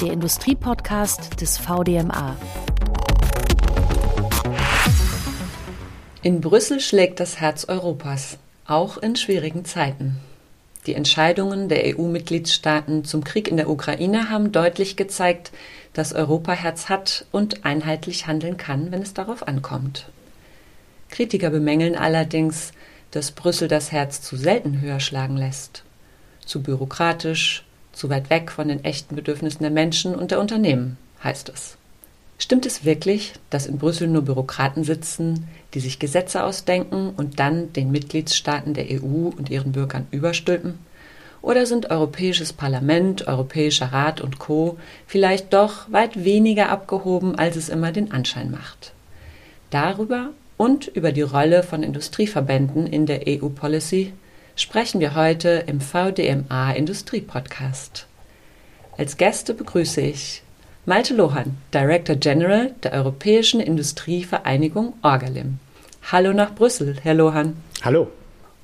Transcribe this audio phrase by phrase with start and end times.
[0.00, 2.36] der Industriepodcast des VDMA.
[6.22, 10.16] In Brüssel schlägt das Herz Europas, auch in schwierigen Zeiten.
[10.86, 15.52] Die Entscheidungen der EU-Mitgliedstaaten zum Krieg in der Ukraine haben deutlich gezeigt,
[15.92, 20.08] dass Europa Herz hat und einheitlich handeln kann, wenn es darauf ankommt.
[21.10, 22.72] Kritiker bemängeln allerdings,
[23.10, 25.84] dass Brüssel das Herz zu selten höher schlagen lässt.
[26.46, 27.64] Zu bürokratisch,
[28.00, 31.76] zu weit weg von den echten Bedürfnissen der Menschen und der Unternehmen, heißt es.
[32.38, 37.74] Stimmt es wirklich, dass in Brüssel nur Bürokraten sitzen, die sich Gesetze ausdenken und dann
[37.74, 40.78] den Mitgliedstaaten der EU und ihren Bürgern überstülpen?
[41.42, 47.68] Oder sind Europäisches Parlament, Europäischer Rat und Co vielleicht doch weit weniger abgehoben, als es
[47.68, 48.94] immer den Anschein macht?
[49.68, 54.14] Darüber und über die Rolle von Industrieverbänden in der EU-Policy
[54.60, 58.06] sprechen wir heute im VDMA Industrie Podcast.
[58.98, 60.42] Als Gäste begrüße ich
[60.84, 65.58] Malte Lohan, Director General der Europäischen Industrievereinigung Orgalim.
[66.12, 67.56] Hallo nach Brüssel, Herr Lohan.
[67.82, 68.08] Hallo.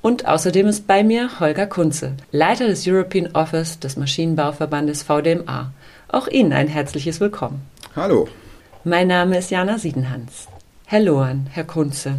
[0.03, 5.71] Und außerdem ist bei mir Holger Kunze, Leiter des European Office des Maschinenbauverbandes VDMA.
[6.09, 7.61] Auch Ihnen ein herzliches Willkommen.
[7.95, 8.27] Hallo.
[8.83, 10.47] Mein Name ist Jana Siedenhans.
[10.85, 12.13] Herr Lohan, Herr Kunze,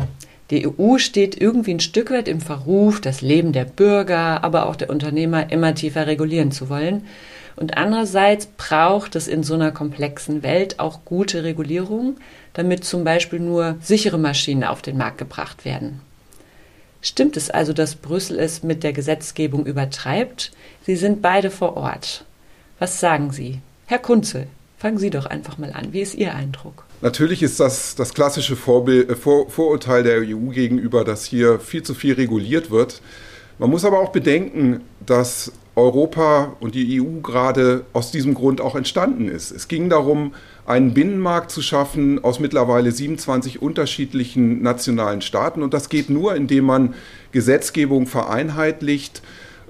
[0.51, 4.77] die EU steht irgendwie ein Stück weit im Verruf, das Leben der Bürger, aber auch
[4.77, 7.07] der Unternehmer immer tiefer regulieren zu wollen.
[7.57, 12.17] Und andererseits braucht es in so einer komplexen Welt auch gute Regulierung,
[12.55, 16.01] damit zum Beispiel nur sichere Maschinen auf den Markt gebracht werden.
[17.03, 20.51] Stimmt es also, dass Brüssel es mit der Gesetzgebung übertreibt?
[20.87, 22.25] Sie sind beide vor Ort.
[22.79, 23.61] Was sagen Sie?
[23.87, 24.47] Herr Kunze,
[24.79, 25.93] fangen Sie doch einfach mal an.
[25.93, 26.88] Wie ist Ihr Eindruck?
[27.01, 31.83] Natürlich ist das das klassische Vorbild, äh, Vor Vorurteil der EU gegenüber, dass hier viel
[31.83, 33.01] zu viel reguliert wird.
[33.59, 38.75] Man muss aber auch bedenken, dass Europa und die EU gerade aus diesem Grund auch
[38.75, 39.53] entstanden ist.
[39.53, 40.35] Es ging darum,
[40.67, 45.63] einen Binnenmarkt zu schaffen aus mittlerweile 27 unterschiedlichen nationalen Staaten.
[45.63, 46.95] Und das geht nur, indem man
[47.31, 49.23] Gesetzgebung vereinheitlicht,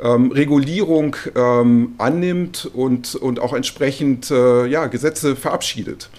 [0.02, 6.10] ähm, Regulierung ähm, annimmt und, und auch entsprechend äh, ja, Gesetze verabschiedet.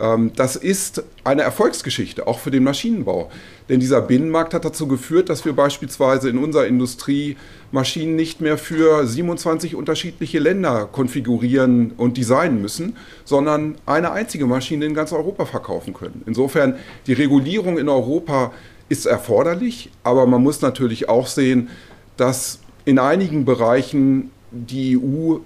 [0.00, 3.30] Ähm, das ist eine Erfolgsgeschichte, auch für den Maschinenbau.
[3.68, 7.36] Denn dieser Binnenmarkt hat dazu geführt, dass wir beispielsweise in unserer Industrie
[7.70, 14.86] Maschinen nicht mehr für 27 unterschiedliche Länder konfigurieren und designen müssen, sondern eine einzige Maschine
[14.86, 16.22] in ganz Europa verkaufen können.
[16.26, 16.74] Insofern,
[17.06, 18.52] die Regulierung in Europa
[18.88, 21.68] ist erforderlich, aber man muss natürlich auch sehen,
[22.16, 25.36] dass in einigen Bereichen die EU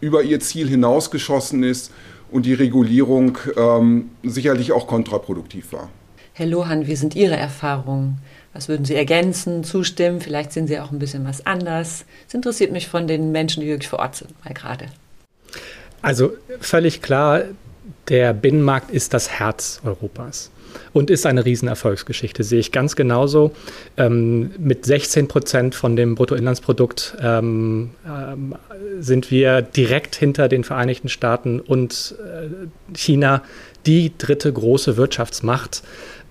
[0.00, 1.92] über ihr Ziel hinausgeschossen ist
[2.30, 5.88] und die Regulierung ähm, sicherlich auch kontraproduktiv war.
[6.32, 8.18] Herr Lohan, wie sind Ihre Erfahrungen?
[8.52, 10.20] Was würden Sie ergänzen, zustimmen?
[10.20, 12.04] Vielleicht sehen Sie auch ein bisschen was anders.
[12.26, 14.86] Es interessiert mich von den Menschen, die wirklich vor Ort sind, mal gerade.
[16.02, 17.42] Also völlig klar,
[18.08, 20.50] der Binnenmarkt ist das Herz Europas
[20.92, 23.52] und ist eine Riesenerfolgsgeschichte, sehe ich ganz genauso.
[23.96, 28.54] Ähm, mit 16 Prozent von dem Bruttoinlandsprodukt ähm, ähm,
[28.98, 33.42] sind wir direkt hinter den Vereinigten Staaten und äh, China
[33.86, 35.82] die dritte große Wirtschaftsmacht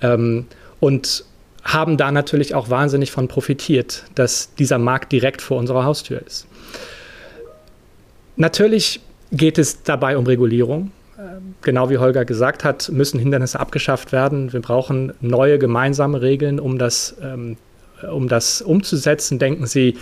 [0.01, 0.45] ähm,
[0.79, 1.25] und
[1.63, 6.45] haben da natürlich auch wahnsinnig von profitiert, dass dieser Markt direkt vor unserer Haustür ist.
[8.35, 8.99] Natürlich
[9.31, 10.91] geht es dabei um Regulierung
[11.61, 14.53] genau wie Holger gesagt hat, müssen Hindernisse abgeschafft werden.
[14.53, 17.57] Wir brauchen neue gemeinsame Regeln, um das, ähm,
[18.11, 19.39] um das umzusetzen.
[19.39, 19.97] Denken Sie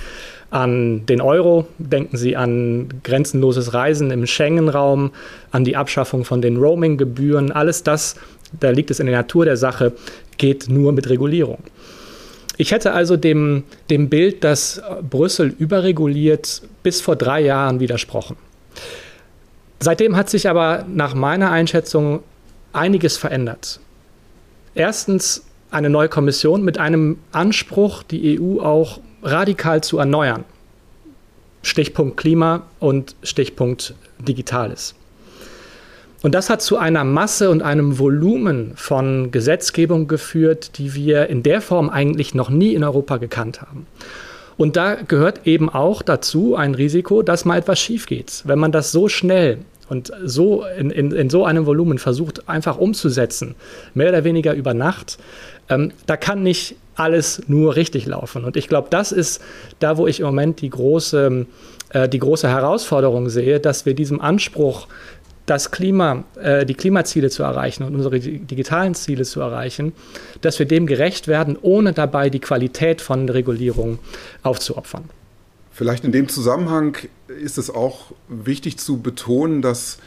[0.49, 5.11] an den Euro, denken Sie an grenzenloses Reisen im Schengen-Raum,
[5.51, 7.51] an die Abschaffung von den Roaming-Gebühren.
[7.51, 8.15] Alles das,
[8.59, 9.93] da liegt es in der Natur der Sache,
[10.37, 11.59] geht nur mit Regulierung.
[12.57, 18.35] Ich hätte also dem, dem Bild, dass Brüssel überreguliert, bis vor drei Jahren widersprochen.
[19.83, 22.21] Seitdem hat sich aber nach meiner Einschätzung
[22.71, 23.79] einiges verändert.
[24.75, 30.43] Erstens eine neue Kommission mit einem Anspruch, die EU auch radikal zu erneuern.
[31.63, 34.93] Stichpunkt Klima und Stichpunkt Digitales.
[36.21, 41.41] Und das hat zu einer Masse und einem Volumen von Gesetzgebung geführt, die wir in
[41.41, 43.87] der Form eigentlich noch nie in Europa gekannt haben.
[44.57, 48.43] Und da gehört eben auch dazu ein Risiko, dass mal etwas schief geht.
[48.45, 49.57] Wenn man das so schnell
[49.91, 53.55] und so in, in, in so einem Volumen versucht, einfach umzusetzen,
[53.93, 55.17] mehr oder weniger über Nacht,
[55.67, 58.45] ähm, da kann nicht alles nur richtig laufen.
[58.45, 59.41] Und ich glaube, das ist
[59.79, 61.45] da, wo ich im Moment die große,
[61.89, 64.87] äh, die große Herausforderung sehe, dass wir diesem Anspruch,
[65.45, 69.91] das Klima, äh, die Klimaziele zu erreichen und unsere digitalen Ziele zu erreichen,
[70.39, 73.99] dass wir dem gerecht werden, ohne dabei die Qualität von Regulierung
[74.41, 75.03] aufzuopfern.
[75.71, 76.97] Vielleicht in dem Zusammenhang
[77.27, 79.99] ist es auch wichtig zu betonen, dass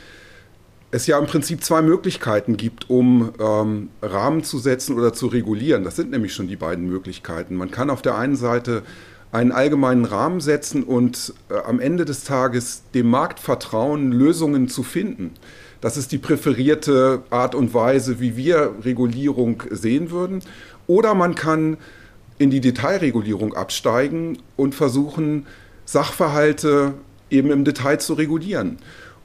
[0.91, 5.83] es ja im Prinzip zwei Möglichkeiten gibt, um ähm, Rahmen zu setzen oder zu regulieren.
[5.83, 7.57] Das sind nämlich schon die beiden Möglichkeiten.
[7.57, 8.83] Man kann auf der einen Seite
[9.33, 14.85] einen allgemeinen Rahmen setzen und äh, am Ende des Tages dem Markt vertrauen, Lösungen zu
[14.85, 15.33] finden.
[15.81, 20.41] Das ist die präferierte Art und Weise, wie wir Regulierung sehen würden.
[20.87, 21.79] Oder man kann
[22.39, 25.47] in die Detailregulierung absteigen und versuchen,
[25.85, 26.95] Sachverhalte
[27.31, 28.79] eben im Detail zu regulieren.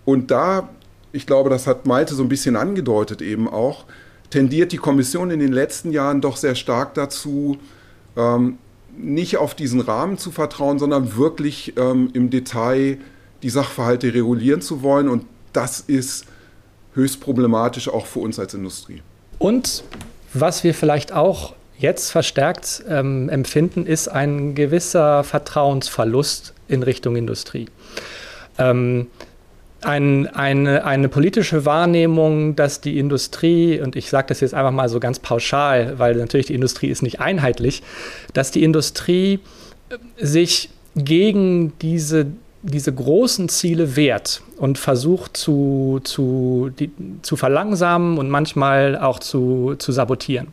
[0.05, 0.69] Und da
[1.11, 3.85] ich glaube, das hat Malte so ein bisschen angedeutet eben auch,
[4.29, 7.57] tendiert die Kommission in den letzten Jahren doch sehr stark dazu,
[8.15, 8.57] ähm,
[8.97, 12.97] nicht auf diesen Rahmen zu vertrauen, sondern wirklich ähm, im Detail
[13.41, 15.07] die Sachverhalte regulieren zu wollen.
[15.07, 16.25] Und das ist
[16.93, 19.01] höchst problematisch auch für uns als Industrie.
[19.39, 19.83] Und
[20.33, 27.67] was wir vielleicht auch jetzt verstärkt ähm, empfinden, ist ein gewisser Vertrauensverlust in Richtung Industrie.
[28.57, 29.07] Ähm,
[29.81, 34.89] ein, eine, eine politische Wahrnehmung, dass die Industrie, und ich sage das jetzt einfach mal
[34.89, 37.81] so ganz pauschal, weil natürlich die Industrie ist nicht einheitlich,
[38.33, 39.39] dass die Industrie
[39.89, 42.27] äh, sich gegen diese,
[42.61, 46.91] diese großen Ziele wehrt und versucht zu, zu, die,
[47.21, 50.47] zu verlangsamen und manchmal auch zu, zu sabotieren.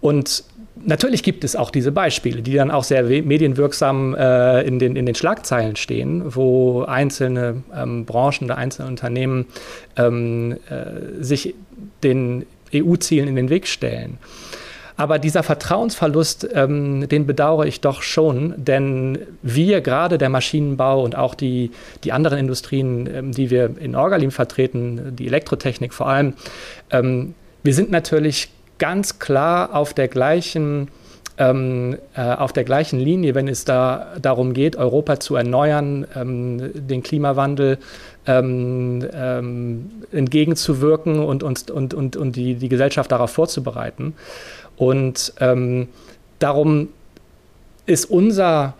[0.00, 0.44] Und
[0.82, 5.06] natürlich gibt es auch diese Beispiele, die dann auch sehr medienwirksam äh, in, den, in
[5.06, 9.46] den Schlagzeilen stehen, wo einzelne ähm, Branchen oder einzelne Unternehmen
[9.96, 11.54] ähm, äh, sich
[12.02, 14.18] den EU-Zielen in den Weg stellen.
[14.96, 21.16] Aber dieser Vertrauensverlust, ähm, den bedauere ich doch schon, denn wir, gerade der Maschinenbau und
[21.16, 21.70] auch die,
[22.04, 26.34] die anderen Industrien, ähm, die wir in Orgalim vertreten, die Elektrotechnik vor allem,
[26.90, 28.50] ähm, wir sind natürlich
[28.80, 30.88] ganz klar auf der gleichen
[31.38, 36.70] ähm, äh, auf der gleichen Linie, wenn es da darum geht, Europa zu erneuern, ähm,
[36.74, 37.78] den Klimawandel
[38.26, 44.14] ähm, ähm entgegenzuwirken und, und, und, und, und die, die Gesellschaft darauf vorzubereiten.
[44.76, 45.88] Und ähm,
[46.40, 46.88] darum
[47.86, 48.74] ist unser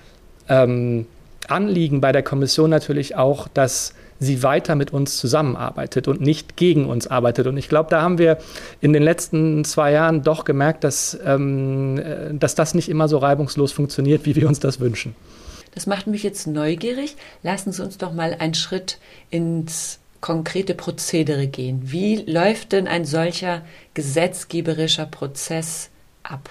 [0.49, 1.07] ähm,
[1.49, 6.87] Anliegen bei der Kommission natürlich auch, dass sie weiter mit uns zusammenarbeitet und nicht gegen
[6.87, 7.47] uns arbeitet.
[7.47, 8.39] Und ich glaube, da haben wir
[8.81, 13.19] in den letzten zwei Jahren doch gemerkt, dass, ähm, äh, dass das nicht immer so
[13.19, 15.17] reibungslos funktioniert, wie wir uns das wünschen.
[15.75, 17.17] Das macht mich jetzt neugierig.
[17.43, 18.99] Lassen Sie uns doch mal einen Schritt
[19.31, 21.81] ins konkrete Prozedere gehen.
[21.85, 23.63] Wie läuft denn ein solcher
[23.95, 25.89] gesetzgeberischer Prozess
[26.23, 26.51] ab?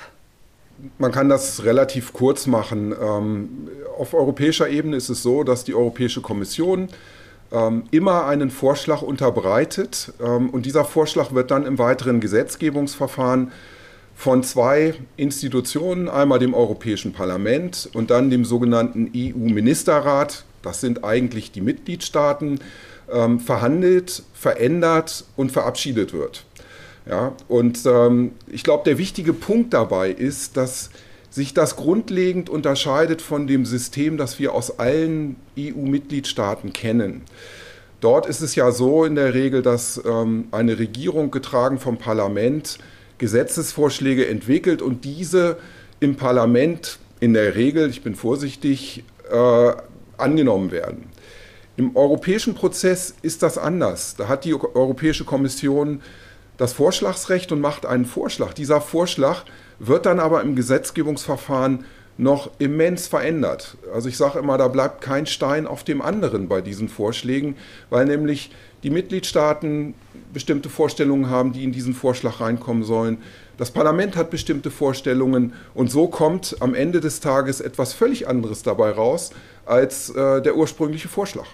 [0.98, 2.96] Man kann das relativ kurz machen.
[3.00, 6.88] Ähm, auf europäischer Ebene ist es so, dass die Europäische Kommission
[7.92, 13.52] immer einen Vorschlag unterbreitet ähm, und dieser Vorschlag wird dann im weiteren Gesetzgebungsverfahren
[14.16, 21.54] von zwei Institutionen, einmal dem Europäischen Parlament und dann dem sogenannten EU-Ministerrat, das sind eigentlich
[21.54, 22.60] die Mitgliedstaaten,
[23.10, 26.44] ähm, verhandelt, verändert und verabschiedet wird.
[27.10, 30.90] Ja, und ähm, ich glaube, der wichtige Punkt dabei ist, dass
[31.40, 37.22] sich das grundlegend unterscheidet von dem System, das wir aus allen EU-Mitgliedstaaten kennen.
[38.02, 42.78] Dort ist es ja so in der Regel, dass ähm, eine Regierung getragen vom Parlament
[43.20, 45.58] Gesetzesvorschläge entwickelt und diese
[46.02, 49.72] im Parlament in der Regel, ich bin vorsichtig, äh,
[50.18, 51.06] angenommen werden.
[51.78, 54.16] Im europäischen Prozess ist das anders.
[54.18, 56.02] Da hat die Europäische Kommission
[56.58, 58.54] das Vorschlagsrecht und macht einen Vorschlag.
[58.54, 59.46] Dieser Vorschlag
[59.80, 61.86] wird dann aber im Gesetzgebungsverfahren
[62.18, 63.78] noch immens verändert.
[63.94, 67.56] Also ich sage immer, da bleibt kein Stein auf dem anderen bei diesen Vorschlägen,
[67.90, 68.52] weil nämlich
[68.84, 69.94] die Mitgliedstaaten
[70.34, 73.20] bestimmte Vorstellungen haben, die in diesen Vorschlag reinkommen sollen.
[73.58, 78.64] Das Parlament hat bestimmte Vorstellungen und so kommt am Ende des Tages etwas völlig anderes
[78.64, 79.32] dabei raus
[79.66, 81.48] als äh, der ursprüngliche Vorschlag.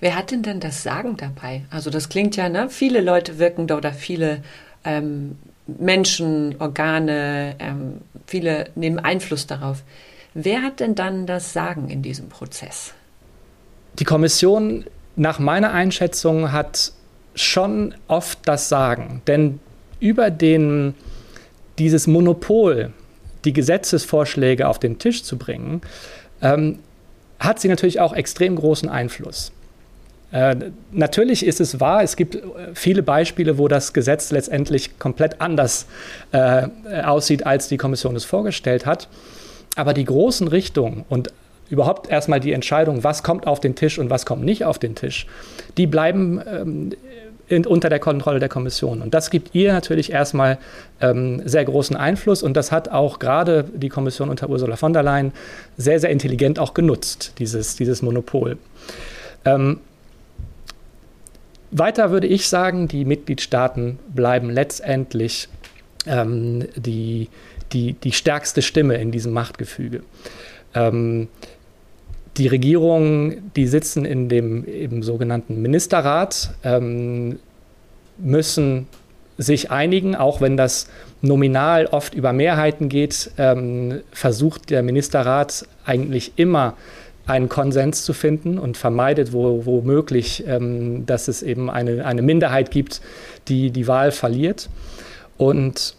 [0.00, 1.64] Wer hat denn dann das Sagen dabei?
[1.70, 2.68] Also das klingt ja, ne?
[2.68, 4.42] Viele Leute wirken da oder viele
[4.84, 5.36] ähm,
[5.68, 9.82] Menschen, Organe, ähm, viele nehmen Einfluss darauf.
[10.34, 12.94] Wer hat denn dann das Sagen in diesem Prozess?
[13.98, 14.84] Die Kommission,
[15.16, 16.92] nach meiner Einschätzung, hat
[17.34, 19.22] schon oft das Sagen.
[19.26, 19.60] Denn
[20.00, 20.94] über den,
[21.78, 22.92] dieses Monopol,
[23.44, 25.82] die Gesetzesvorschläge auf den Tisch zu bringen,
[26.40, 26.78] ähm,
[27.38, 29.52] hat sie natürlich auch extrem großen Einfluss.
[30.30, 30.56] Äh,
[30.92, 32.40] natürlich ist es wahr, es gibt äh,
[32.74, 35.86] viele Beispiele, wo das Gesetz letztendlich komplett anders
[36.32, 36.68] äh,
[37.02, 39.08] aussieht, als die Kommission es vorgestellt hat.
[39.76, 41.32] Aber die großen Richtungen und
[41.70, 44.94] überhaupt erstmal die Entscheidung, was kommt auf den Tisch und was kommt nicht auf den
[44.94, 45.26] Tisch,
[45.76, 46.92] die bleiben ähm,
[47.48, 49.00] in, unter der Kontrolle der Kommission.
[49.00, 50.58] Und das gibt ihr natürlich erstmal
[51.00, 55.02] ähm, sehr großen Einfluss und das hat auch gerade die Kommission unter Ursula von der
[55.02, 55.32] Leyen
[55.76, 58.58] sehr, sehr intelligent auch genutzt, dieses, dieses Monopol.
[59.44, 59.78] Ähm,
[61.70, 65.48] weiter würde ich sagen, die Mitgliedstaaten bleiben letztendlich
[66.06, 67.28] ähm, die,
[67.72, 70.02] die, die stärkste Stimme in diesem Machtgefüge.
[70.74, 71.28] Ähm,
[72.36, 77.40] die Regierungen, die sitzen in dem im sogenannten Ministerrat, ähm,
[78.16, 78.86] müssen
[79.38, 80.88] sich einigen, auch wenn das
[81.20, 86.74] nominal oft über Mehrheiten geht, ähm, versucht der Ministerrat eigentlich immer
[87.28, 92.70] einen Konsens zu finden und vermeidet wo, womöglich, ähm, dass es eben eine, eine Minderheit
[92.70, 93.00] gibt,
[93.48, 94.68] die die Wahl verliert.
[95.36, 95.94] Und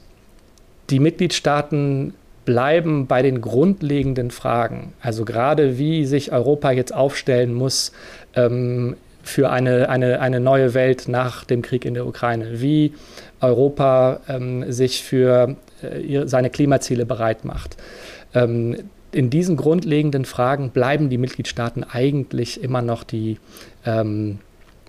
[0.89, 4.93] die Mitgliedstaaten bleiben bei den grundlegenden Fragen.
[5.01, 7.91] Also gerade wie sich Europa jetzt aufstellen muss
[8.35, 12.59] ähm, für eine, eine, eine neue Welt nach dem Krieg in der Ukraine.
[12.59, 12.93] Wie
[13.39, 17.77] Europa ähm, sich für äh, seine Klimaziele bereit macht.
[18.33, 18.77] Ähm,
[19.11, 23.37] in diesen grundlegenden Fragen bleiben die Mitgliedstaaten eigentlich immer noch die,
[23.85, 24.39] ähm,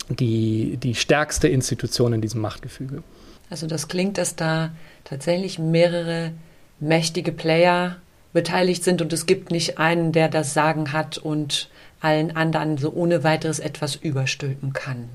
[0.08, 3.02] die, die stärkste Institution in diesem Machtgefüge.
[3.48, 4.70] Also das klingt, dass da
[5.04, 6.32] tatsächlich mehrere
[6.78, 7.96] mächtige Player
[8.32, 11.68] beteiligt sind und es gibt nicht einen, der das Sagen hat und
[12.00, 15.08] allen anderen so ohne weiteres etwas überstülpen kann.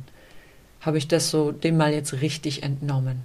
[0.81, 3.21] Habe ich das so dem mal jetzt richtig entnommen?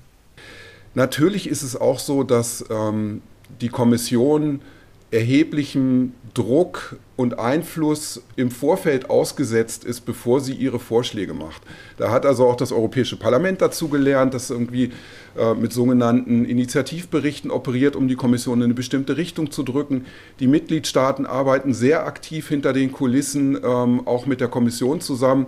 [0.94, 3.20] Natürlich ist es auch so, dass ähm,
[3.60, 4.62] die Kommission
[5.10, 11.62] erheblichem Druck und Einfluss im Vorfeld ausgesetzt ist, bevor sie ihre Vorschläge macht.
[11.96, 14.90] Da hat also auch das Europäische Parlament dazu gelernt, dass irgendwie
[15.36, 20.06] äh, mit sogenannten Initiativberichten operiert, um die Kommission in eine bestimmte Richtung zu drücken.
[20.38, 25.46] Die Mitgliedstaaten arbeiten sehr aktiv hinter den Kulissen, ähm, auch mit der Kommission zusammen.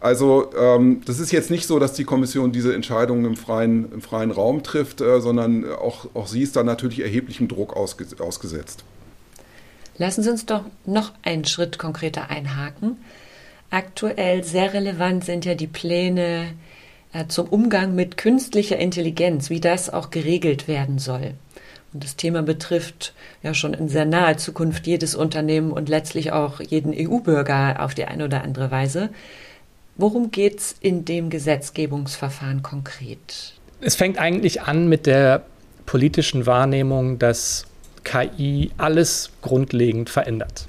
[0.00, 4.02] Also ähm, das ist jetzt nicht so, dass die Kommission diese Entscheidungen im freien, im
[4.02, 8.84] freien Raum trifft, äh, sondern auch, auch sie ist da natürlich erheblichem Druck ausge ausgesetzt.
[9.96, 12.98] Lassen Sie uns doch noch einen Schritt konkreter einhaken.
[13.70, 16.54] Aktuell sehr relevant sind ja die Pläne
[17.12, 21.34] äh, zum Umgang mit künstlicher Intelligenz, wie das auch geregelt werden soll.
[21.92, 26.60] Und das Thema betrifft ja schon in sehr naher Zukunft jedes Unternehmen und letztlich auch
[26.60, 29.10] jeden EU-Bürger auf die eine oder andere Weise.
[29.96, 33.54] Worum geht es in dem Gesetzgebungsverfahren konkret?
[33.80, 35.44] Es fängt eigentlich an mit der
[35.86, 37.66] politischen Wahrnehmung, dass
[38.04, 40.66] KI alles grundlegend verändert.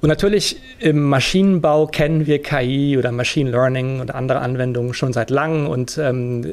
[0.00, 5.30] Und natürlich im Maschinenbau kennen wir KI oder Machine Learning und andere Anwendungen schon seit
[5.30, 6.44] langem und ähm,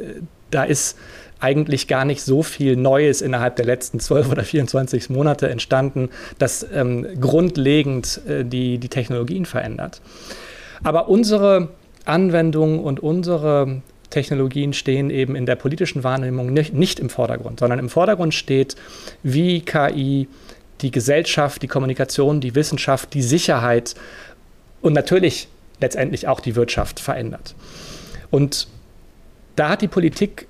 [0.51, 0.97] da ist
[1.39, 6.65] eigentlich gar nicht so viel Neues innerhalb der letzten 12 oder 24 Monate entstanden, das
[6.73, 10.01] ähm, grundlegend äh, die, die Technologien verändert.
[10.83, 11.69] Aber unsere
[12.05, 17.79] Anwendungen und unsere Technologien stehen eben in der politischen Wahrnehmung nicht, nicht, im Vordergrund, sondern
[17.79, 18.75] im Vordergrund steht,
[19.23, 20.27] wie KI
[20.81, 23.95] die Gesellschaft, die Kommunikation, die Wissenschaft, die Sicherheit
[24.81, 25.47] und natürlich
[25.81, 27.55] letztendlich auch die Wirtschaft verändert.
[28.31, 28.67] Und
[29.55, 30.47] da hat die Politik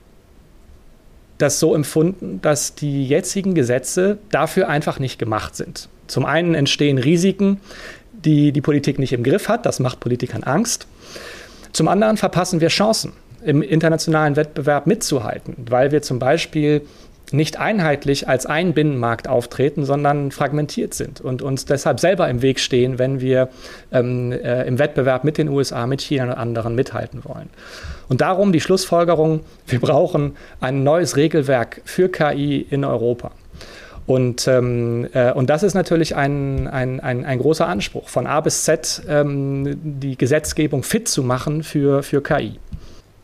[1.37, 5.89] das so empfunden, dass die jetzigen Gesetze dafür einfach nicht gemacht sind.
[6.07, 7.61] Zum einen entstehen Risiken,
[8.11, 10.87] die die Politik nicht im Griff hat, das macht Politikern Angst.
[11.71, 16.81] Zum anderen verpassen wir Chancen, im internationalen Wettbewerb mitzuhalten, weil wir zum Beispiel
[17.31, 22.59] nicht einheitlich als ein Binnenmarkt auftreten, sondern fragmentiert sind und uns deshalb selber im Weg
[22.59, 23.49] stehen, wenn wir
[23.91, 27.49] ähm, äh, im Wettbewerb mit den USA, mit China und anderen mithalten wollen.
[28.07, 33.31] Und darum die Schlussfolgerung, wir brauchen ein neues Regelwerk für KI in Europa.
[34.07, 38.41] Und, ähm, äh, und das ist natürlich ein, ein, ein, ein, großer Anspruch, von A
[38.41, 42.57] bis Z ähm, die Gesetzgebung fit zu machen für, für KI.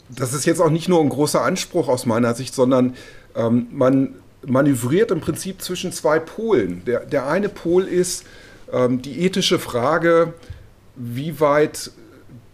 [0.10, 2.96] Das ist jetzt auch nicht nur ein großer Anspruch aus meiner Sicht, sondern
[3.36, 6.84] ähm, man manövriert im Prinzip zwischen zwei Polen.
[6.86, 8.26] Der, der eine Pol ist
[8.72, 10.34] ähm, die ethische Frage,
[10.96, 11.92] wie weit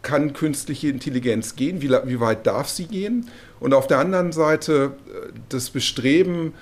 [0.01, 3.29] kann künstliche Intelligenz gehen, wie, wie weit darf sie gehen?
[3.60, 6.53] Und auf der anderen Seite äh, das Bestreben,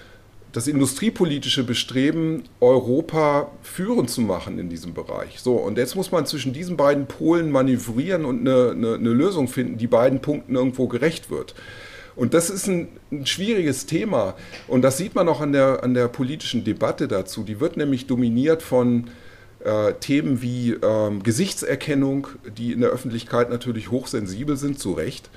[0.51, 5.39] das industriepolitische Bestreben, Europa führend zu machen in diesem Bereich.
[5.39, 9.47] So, und jetzt muss man zwischen diesen beiden Polen manövrieren und eine, eine, eine Lösung
[9.47, 11.53] finden, die beiden Punkten irgendwo gerecht wird.
[12.15, 14.35] Und das ist ein, ein, schwieriges Thema.
[14.67, 17.43] Und das sieht man auch an der, an der politischen Debatte dazu.
[17.43, 19.05] Die wird nämlich dominiert von
[19.63, 22.27] äh, Themen wie ähm, Gesichtserkennung,
[22.57, 25.29] die in der Öffentlichkeit natürlich hochsensibel sind, zu Recht.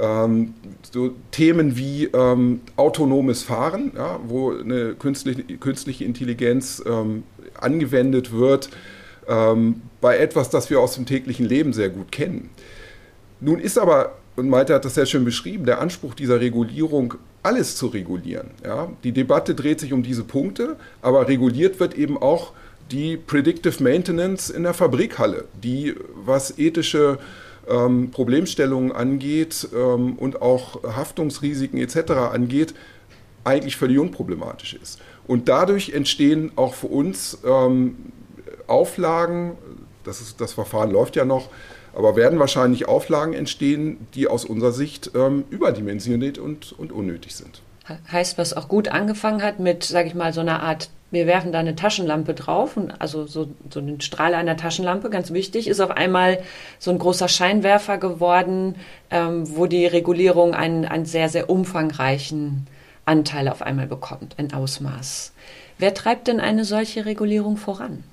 [0.00, 0.54] Ähm,
[0.90, 7.24] so Themen wie ähm, autonomes Fahren, ja, wo eine künstliche, künstliche Intelligenz ähm,
[7.60, 8.70] angewendet wird
[9.28, 12.50] ähm, bei etwas, das wir aus dem täglichen Leben sehr gut kennen.
[13.40, 17.76] Nun ist aber, und Malte hat das sehr schön beschrieben, der Anspruch dieser Regulierung, alles
[17.76, 18.50] zu regulieren.
[18.64, 18.92] Ja.
[19.02, 22.52] Die Debatte dreht sich um diese Punkte, aber reguliert wird eben auch
[22.92, 27.18] die Predictive Maintenance in der Fabrikhalle, die, was ethische
[27.68, 32.12] ähm, Problemstellungen angeht ähm, und auch Haftungsrisiken etc.
[32.32, 32.74] angeht,
[33.44, 35.00] eigentlich völlig unproblematisch ist.
[35.26, 37.96] Und dadurch entstehen auch für uns ähm,
[38.66, 39.52] Auflagen,
[40.04, 41.48] das, ist, das Verfahren läuft ja noch,
[41.94, 47.62] aber werden wahrscheinlich Auflagen entstehen, die aus unserer Sicht ähm, überdimensioniert und, und unnötig sind.
[48.10, 51.52] Heißt, was auch gut angefangen hat mit, sage ich mal, so einer Art, wir werfen
[51.52, 55.80] da eine Taschenlampe drauf, und also so, so ein Strahl einer Taschenlampe, ganz wichtig, ist
[55.80, 56.38] auf einmal
[56.78, 58.76] so ein großer Scheinwerfer geworden,
[59.10, 62.66] ähm, wo die Regulierung einen, einen sehr, sehr umfangreichen
[63.04, 65.32] Anteil auf einmal bekommt, ein Ausmaß.
[65.78, 68.04] Wer treibt denn eine solche Regulierung voran?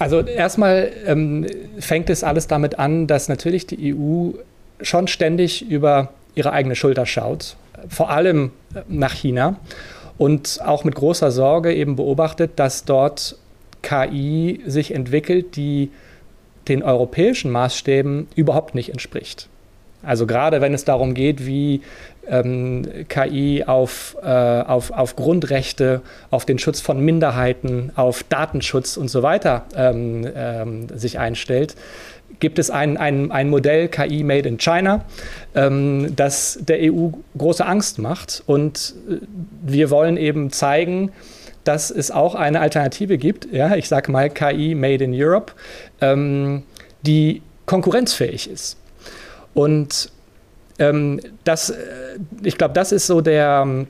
[0.00, 1.46] Also erstmal ähm,
[1.78, 4.30] fängt es alles damit an, dass natürlich die EU
[4.80, 7.56] schon ständig über ihre eigene Schulter schaut,
[7.88, 8.50] vor allem
[8.88, 9.56] nach China
[10.20, 13.36] und auch mit großer Sorge eben beobachtet, dass dort
[13.80, 15.88] KI sich entwickelt, die
[16.68, 19.48] den europäischen Maßstäben überhaupt nicht entspricht.
[20.02, 21.80] Also gerade wenn es darum geht, wie
[22.28, 29.08] ähm, KI auf, äh, auf, auf Grundrechte, auf den Schutz von Minderheiten, auf Datenschutz und
[29.08, 31.76] so weiter ähm, ähm, sich einstellt,
[32.40, 35.04] gibt es ein, ein, ein Modell KI Made in China,
[35.54, 38.42] ähm, das der EU große Angst macht.
[38.46, 39.16] Und äh,
[39.62, 41.12] wir wollen eben zeigen,
[41.64, 45.52] dass es auch eine Alternative gibt, ja, ich sage mal KI Made in Europe,
[46.00, 46.64] ähm,
[47.02, 48.76] die konkurrenzfähig ist.
[49.54, 50.10] Und
[50.78, 51.76] ähm, das, äh,
[52.42, 53.86] ich glaube, das ist so der,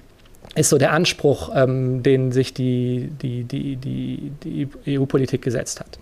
[0.57, 5.99] ist so der Anspruch, ähm, den sich die, die, die, die, die EU-Politik gesetzt hat.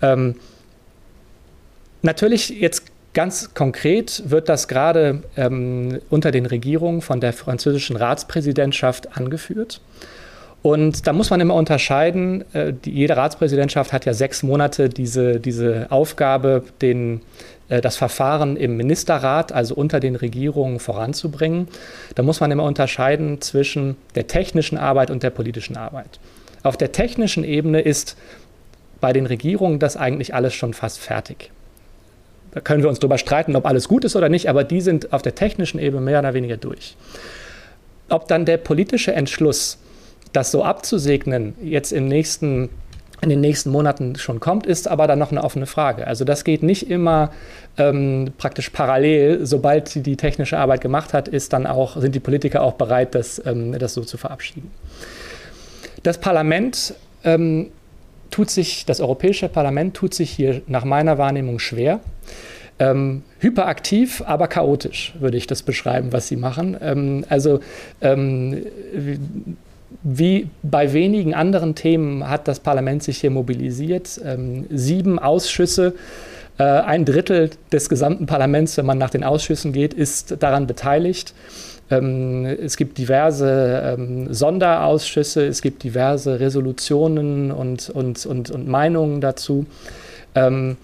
[0.00, 0.36] Ähm,
[2.02, 2.84] natürlich jetzt
[3.16, 9.80] ganz konkret wird das gerade ähm, unter den Regierungen von der französischen Ratspräsidentschaft angeführt.
[10.60, 15.40] Und da muss man immer unterscheiden, äh, die, jede Ratspräsidentschaft hat ja sechs Monate diese,
[15.40, 17.22] diese Aufgabe, den,
[17.68, 21.68] äh, das Verfahren im Ministerrat, also unter den Regierungen, voranzubringen.
[22.16, 26.18] Da muss man immer unterscheiden zwischen der technischen Arbeit und der politischen Arbeit.
[26.64, 28.16] Auf der technischen Ebene ist
[29.00, 31.50] bei den Regierungen das eigentlich alles schon fast fertig.
[32.56, 35.12] Da können wir uns darüber streiten, ob alles gut ist oder nicht, aber die sind
[35.12, 36.96] auf der technischen Ebene mehr oder weniger durch.
[38.08, 39.76] Ob dann der politische Entschluss,
[40.32, 42.70] das so abzusegnen, jetzt im nächsten
[43.20, 46.06] in den nächsten Monaten schon kommt, ist aber dann noch eine offene Frage.
[46.06, 47.30] Also das geht nicht immer
[47.76, 49.44] ähm, praktisch parallel.
[49.44, 53.14] Sobald sie die technische Arbeit gemacht hat, ist dann auch, sind die Politiker auch bereit,
[53.14, 54.70] das, ähm, das so zu verabschieden.
[56.02, 57.70] Das Parlament ähm,
[58.30, 62.00] tut sich, das Europäische Parlament tut sich hier nach meiner Wahrnehmung schwer.
[62.78, 66.76] Ähm, hyperaktiv, aber chaotisch, würde ich das beschreiben, was sie machen.
[66.80, 67.60] Ähm, also
[68.02, 68.66] ähm,
[70.02, 74.20] wie bei wenigen anderen Themen hat das Parlament sich hier mobilisiert.
[74.22, 75.94] Ähm, sieben Ausschüsse,
[76.58, 81.34] äh, ein Drittel des gesamten Parlaments, wenn man nach den Ausschüssen geht, ist daran beteiligt.
[81.90, 89.20] Ähm, es gibt diverse ähm, Sonderausschüsse, es gibt diverse Resolutionen und, und, und, und Meinungen
[89.20, 89.66] dazu.
[90.34, 90.76] Ähm,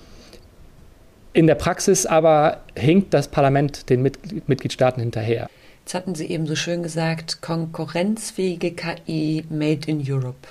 [1.33, 5.49] in der Praxis aber hinkt das Parlament den Mitgliedstaaten hinterher.
[5.85, 10.49] Jetzt hatten Sie eben so schön gesagt, konkurrenzfähige KI made in Europe.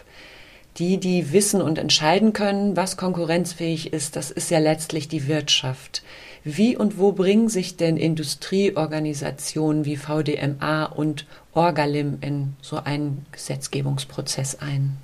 [0.77, 6.01] Die, die wissen und entscheiden können, was konkurrenzfähig ist, das ist ja letztlich die Wirtschaft.
[6.43, 14.59] Wie und wo bringen sich denn Industrieorganisationen wie VDMA und Orgalim in so einen Gesetzgebungsprozess
[14.59, 14.97] ein?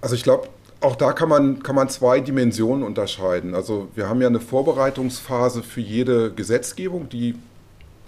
[0.00, 0.48] Also ich glaube,
[0.80, 3.54] auch da kann man, kann man zwei Dimensionen unterscheiden.
[3.54, 7.36] Also wir haben ja eine Vorbereitungsphase für jede Gesetzgebung, die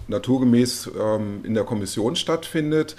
[0.07, 2.95] naturgemäß ähm, in der Kommission stattfindet.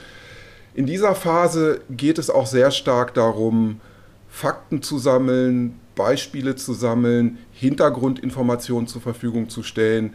[0.74, 3.80] In dieser Phase geht es auch sehr stark darum,
[4.34, 10.12] Fakten zu sammeln, Beispiele zu sammeln, Hintergrundinformationen zur Verfügung zu stellen.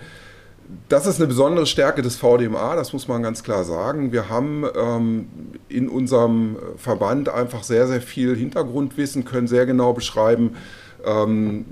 [0.89, 4.11] Das ist eine besondere Stärke des VDMA, das muss man ganz klar sagen.
[4.11, 5.29] Wir haben ähm,
[5.69, 10.57] in unserem Verband einfach sehr, sehr viel Hintergrundwissen, können sehr genau beschreiben,
[11.05, 11.65] ähm,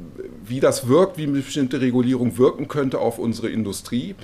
[0.45, 4.15] wie das wirkt, wie eine bestimmte Regulierung wirken könnte auf unsere Industrie.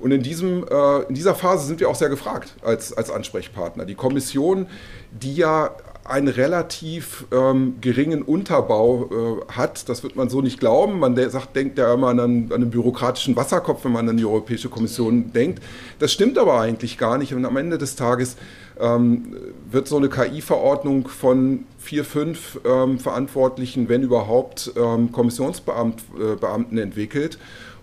[0.00, 3.84] Und in, diesem, äh, in dieser Phase sind wir auch sehr gefragt als, als Ansprechpartner.
[3.84, 4.66] Die Kommission,
[5.12, 5.70] die ja
[6.08, 9.10] einen relativ ähm, geringen Unterbau
[9.48, 9.88] äh, hat.
[9.88, 10.98] Das wird man so nicht glauben.
[10.98, 14.16] Man de sagt, denkt ja immer an einen, an einen, bürokratischen Wasserkopf, wenn man an
[14.16, 15.62] die Europäische Kommission denkt.
[15.98, 17.34] Das stimmt aber eigentlich gar nicht.
[17.34, 18.36] Und am Ende des Tages
[18.80, 19.36] ähm,
[19.70, 27.38] wird so eine KI-Verordnung von vier, fünf ähm, Verantwortlichen, wenn überhaupt, ähm, Kommissionsbeamten äh, entwickelt.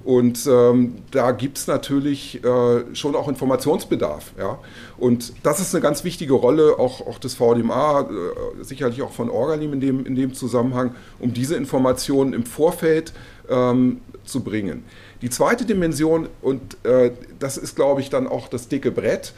[0.05, 4.33] Und ähm, da gibt es natürlich äh, schon auch Informationsbedarf.
[4.37, 4.59] Ja?
[4.97, 9.31] Und das ist eine ganz wichtige Rolle auch, auch des VDMA, äh, sicherlich auch von
[9.31, 13.13] Orgalim in dem, in dem Zusammenhang, um diese Informationen im Vorfeld
[13.49, 14.83] ähm, zu bringen.
[15.23, 19.33] Die zweite Dimension, und äh, das ist, glaube ich, dann auch das dicke Brett,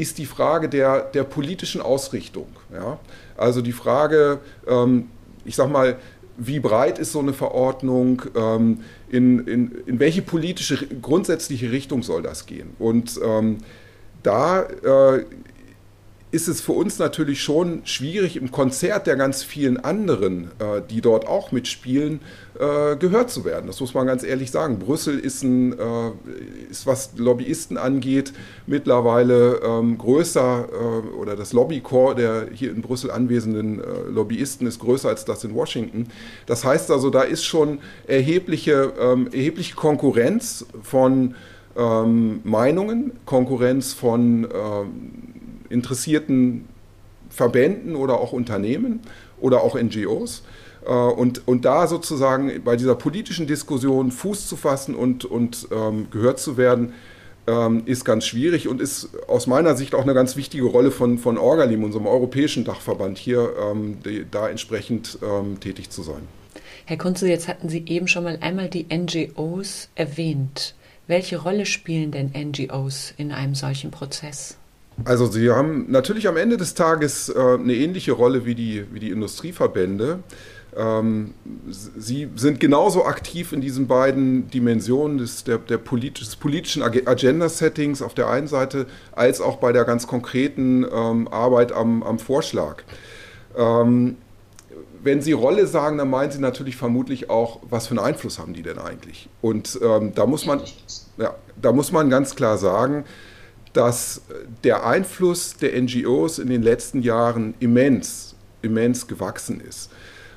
[0.00, 2.48] ist die Frage der, der politischen Ausrichtung.
[2.72, 2.98] Ja?
[3.36, 5.08] Also die Frage, ähm,
[5.44, 5.96] ich sage mal,
[6.36, 12.22] wie breit ist so eine Verordnung, ähm, in, in, in welche politische grundsätzliche Richtung soll
[12.22, 12.70] das gehen?
[12.78, 13.58] Und ähm,
[14.22, 15.24] da äh,
[16.32, 21.00] ist es für uns natürlich schon schwierig, im Konzert der ganz vielen anderen, äh, die
[21.00, 22.20] dort auch mitspielen,
[22.58, 23.66] äh, gehört zu werden.
[23.66, 24.78] Das muss man ganz ehrlich sagen.
[24.78, 26.10] Brüssel ist, ein, äh,
[26.70, 28.32] ist was Lobbyisten angeht,
[28.66, 34.78] mittlerweile ähm, größer äh, oder das Lobbykorps der hier in Brüssel anwesenden äh, Lobbyisten ist
[34.78, 36.06] größer als das in Washington.
[36.46, 41.34] Das heißt also, da ist schon erhebliche, ähm, erhebliche Konkurrenz von
[41.76, 45.29] ähm, Meinungen, Konkurrenz von ähm,
[45.70, 46.68] interessierten
[47.30, 49.00] Verbänden oder auch Unternehmen
[49.40, 50.42] oder auch NGOs.
[50.84, 56.08] Äh, und, und da sozusagen bei dieser politischen Diskussion Fuß zu fassen und, und ähm,
[56.10, 56.92] gehört zu werden,
[57.46, 61.18] ähm, ist ganz schwierig und ist aus meiner Sicht auch eine ganz wichtige Rolle von,
[61.18, 66.22] von Orgalim, unserem europäischen Dachverband, hier ähm, die, da entsprechend ähm, tätig zu sein.
[66.84, 70.74] Herr Kunze, jetzt hatten Sie eben schon mal einmal die NGOs erwähnt.
[71.06, 74.59] Welche Rolle spielen denn NGOs in einem solchen Prozess?
[75.04, 79.00] Also sie haben natürlich am Ende des Tages äh, eine ähnliche Rolle wie die, wie
[79.00, 80.20] die Industrieverbände.
[80.76, 81.34] Ähm,
[81.68, 88.02] sie sind genauso aktiv in diesen beiden Dimensionen des, der, der politisch, des politischen Agenda-Settings
[88.02, 92.84] auf der einen Seite als auch bei der ganz konkreten ähm, Arbeit am, am Vorschlag.
[93.56, 94.16] Ähm,
[95.02, 98.52] wenn Sie Rolle sagen, dann meinen Sie natürlich vermutlich auch, was für einen Einfluss haben
[98.52, 99.28] die denn eigentlich?
[99.40, 100.60] Und ähm, da, muss man,
[101.16, 103.04] ja, da muss man ganz klar sagen,
[103.72, 104.22] dass
[104.64, 109.90] der Einfluss der NGOs in den letzten Jahren immens, immens gewachsen ist.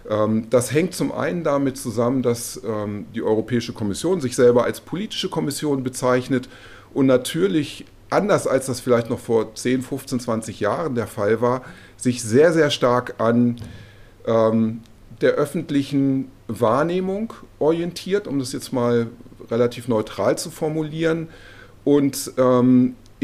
[0.10, 4.82] Ähm, das hängt zum einen damit zusammen, dass ähm, die Europäische Kommission sich selber als
[4.82, 6.50] politische Kommission bezeichnet
[6.94, 11.64] und natürlich, anders als das vielleicht noch vor 10, 15, 20 Jahren der Fall war,
[11.98, 13.56] sich sehr, sehr stark an
[14.26, 14.82] ähm,
[15.22, 19.08] der öffentlichen Wahrnehmung orientiert, um das jetzt mal
[19.50, 21.30] relativ neutral zu formulieren,
[21.86, 22.32] und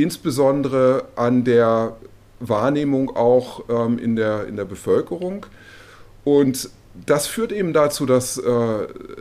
[0.02, 1.96] insbesondere an der
[2.40, 5.46] Wahrnehmung auch ähm, in, der, in der Bevölkerung.
[6.24, 6.70] Und
[7.06, 8.42] das führt eben dazu, dass äh,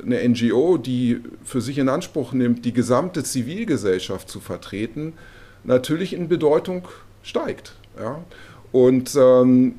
[0.05, 5.15] eine NGO, die für sich in Anspruch nimmt, die gesamte Zivilgesellschaft zu vertreten,
[5.65, 6.89] natürlich in Bedeutung
[7.23, 7.75] steigt.
[7.99, 8.23] Ja?
[8.73, 9.77] Und ähm,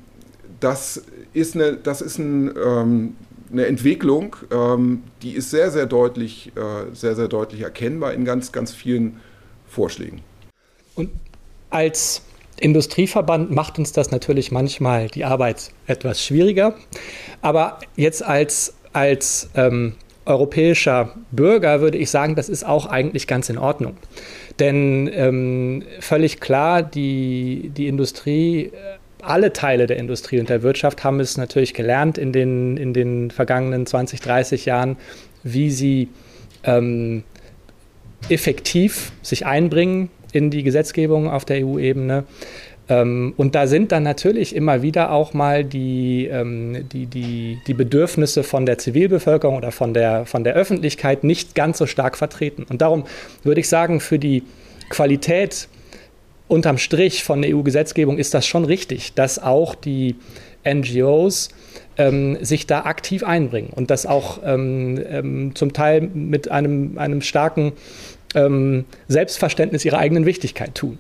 [0.60, 3.16] das ist eine, das ist ein, ähm,
[3.52, 8.52] eine Entwicklung, ähm, die ist sehr, sehr deutlich, äh, sehr, sehr deutlich erkennbar in ganz,
[8.52, 9.20] ganz vielen
[9.68, 10.22] Vorschlägen.
[11.00, 11.10] Und
[11.70, 12.22] als
[12.60, 16.76] Industrieverband macht uns das natürlich manchmal die Arbeit etwas schwieriger.
[17.42, 23.50] Aber jetzt als, als ähm, europäischer Bürger würde ich sagen, das ist auch eigentlich ganz
[23.50, 23.96] in Ordnung.
[24.60, 28.72] Denn ähm, völlig klar, die, die Industrie,
[29.22, 33.32] alle Teile der Industrie und der Wirtschaft haben es natürlich gelernt in den, in den
[33.32, 34.98] vergangenen 20, 30 Jahren,
[35.44, 36.10] wie sie
[36.66, 37.24] ähm,
[38.28, 42.26] effektiv sich einbringen in die Gesetzgebung auf der EU-Ebene.
[42.90, 47.74] Ähm, und da sind dann natürlich immer wieder auch mal die, ähm, die, die, die
[47.74, 52.66] Bedürfnisse von der Zivilbevölkerung oder von der, von der Öffentlichkeit nicht ganz so stark vertreten.
[52.70, 53.06] Und darum
[53.44, 54.44] würde ich sagen, für die
[54.90, 55.68] Qualität
[56.48, 60.16] unterm Strich von der EU-Gesetzgebung ist das schon richtig, dass auch die
[60.68, 61.50] NGOs
[61.98, 67.22] ähm, sich da aktiv einbringen und das auch ähm, ähm, zum Teil mit einem, einem
[67.22, 67.74] starken
[68.36, 71.00] ähm, Selbstverständnis ihrer eigenen Wichtigkeit tun.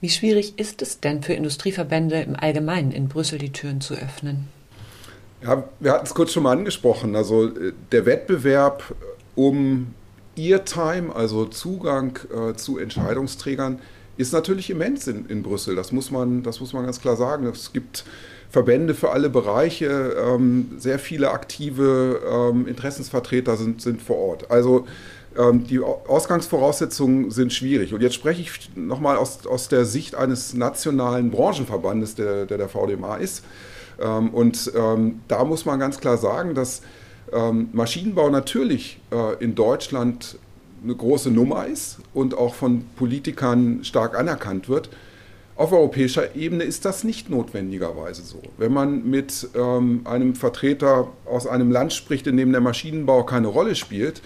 [0.00, 4.48] Wie schwierig ist es denn für Industrieverbände im Allgemeinen in Brüssel die Türen zu öffnen?
[5.42, 7.16] Ja, wir hatten es kurz schon mal angesprochen.
[7.16, 8.94] Also äh, der Wettbewerb
[9.34, 9.94] um
[10.36, 13.80] Eartime, also Zugang äh, zu Entscheidungsträgern,
[14.16, 15.76] ist natürlich immens in, in Brüssel.
[15.76, 17.46] Das muss, man, das muss man ganz klar sagen.
[17.46, 18.04] Es gibt
[18.50, 24.50] Verbände für alle Bereiche, ähm, sehr viele aktive ähm, Interessensvertreter sind, sind vor Ort.
[24.50, 24.86] Also
[25.38, 27.94] die Ausgangsvoraussetzungen sind schwierig.
[27.94, 32.68] Und jetzt spreche ich nochmal aus, aus der Sicht eines nationalen Branchenverbandes, der der, der
[32.68, 33.44] VDMA ist.
[34.00, 36.82] Ähm, und ähm, da muss man ganz klar sagen, dass
[37.30, 40.38] Maschinenbau natürlich äh, in Deutschland
[40.82, 44.90] eine große Nummer ist und auch von Politikern stark anerkannt wird.
[45.56, 48.40] Auf europäischer Ebene ist das nicht notwendigerweise so.
[48.58, 53.48] Wenn man mit ähm, einem Vertreter aus einem Land spricht, in dem der Maschinenbau keine
[53.48, 54.22] Rolle spielt,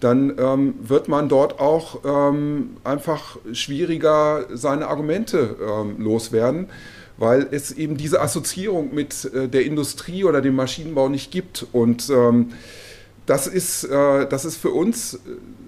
[0.00, 6.68] dann ähm, wird man dort auch ähm, einfach schwieriger seine Argumente ähm, loswerden,
[7.16, 11.66] weil es eben diese Assoziierung mit äh, der Industrie oder dem Maschinenbau nicht gibt.
[11.72, 12.50] Und ähm,
[13.24, 15.18] das ist, äh, das ist für uns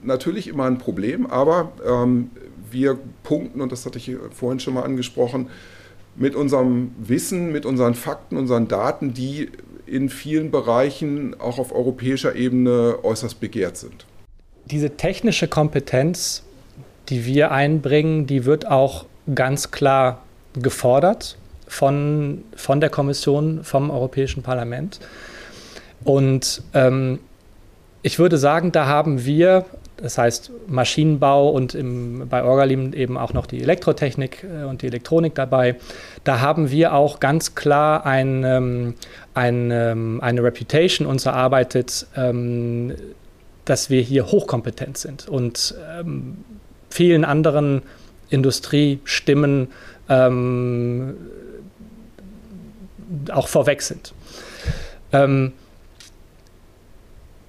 [0.02, 2.30] natürlich immer ein Problem, aber ähm,
[2.70, 5.48] wir punkten, und das hatte ich vorhin schon mal angesprochen,
[6.16, 9.48] mit unserem Wissen, mit unseren Fakten, unseren Daten, die
[9.86, 14.04] in vielen Bereichen auch auf europäischer Ebene äußerst begehrt sind.
[14.70, 16.42] Diese technische Kompetenz,
[17.08, 20.22] die wir einbringen, die wird auch ganz klar
[20.54, 25.00] gefordert von, von der Kommission, vom Europäischen Parlament.
[26.04, 27.20] Und ähm,
[28.02, 29.64] ich würde sagen, da haben wir,
[29.96, 34.86] das heißt Maschinenbau und im, bei Orgalim eben auch noch die Elektrotechnik äh, und die
[34.86, 35.76] Elektronik dabei,
[36.24, 38.94] da haben wir auch ganz klar ein, ähm,
[39.34, 42.94] ein, ähm, eine Reputation uns erarbeitet, ähm,
[43.68, 46.38] dass wir hier hochkompetent sind und ähm,
[46.90, 47.82] vielen anderen
[48.30, 49.68] Industriestimmen
[50.08, 51.16] ähm,
[53.30, 54.14] auch vorweg sind.
[55.12, 55.52] Ähm,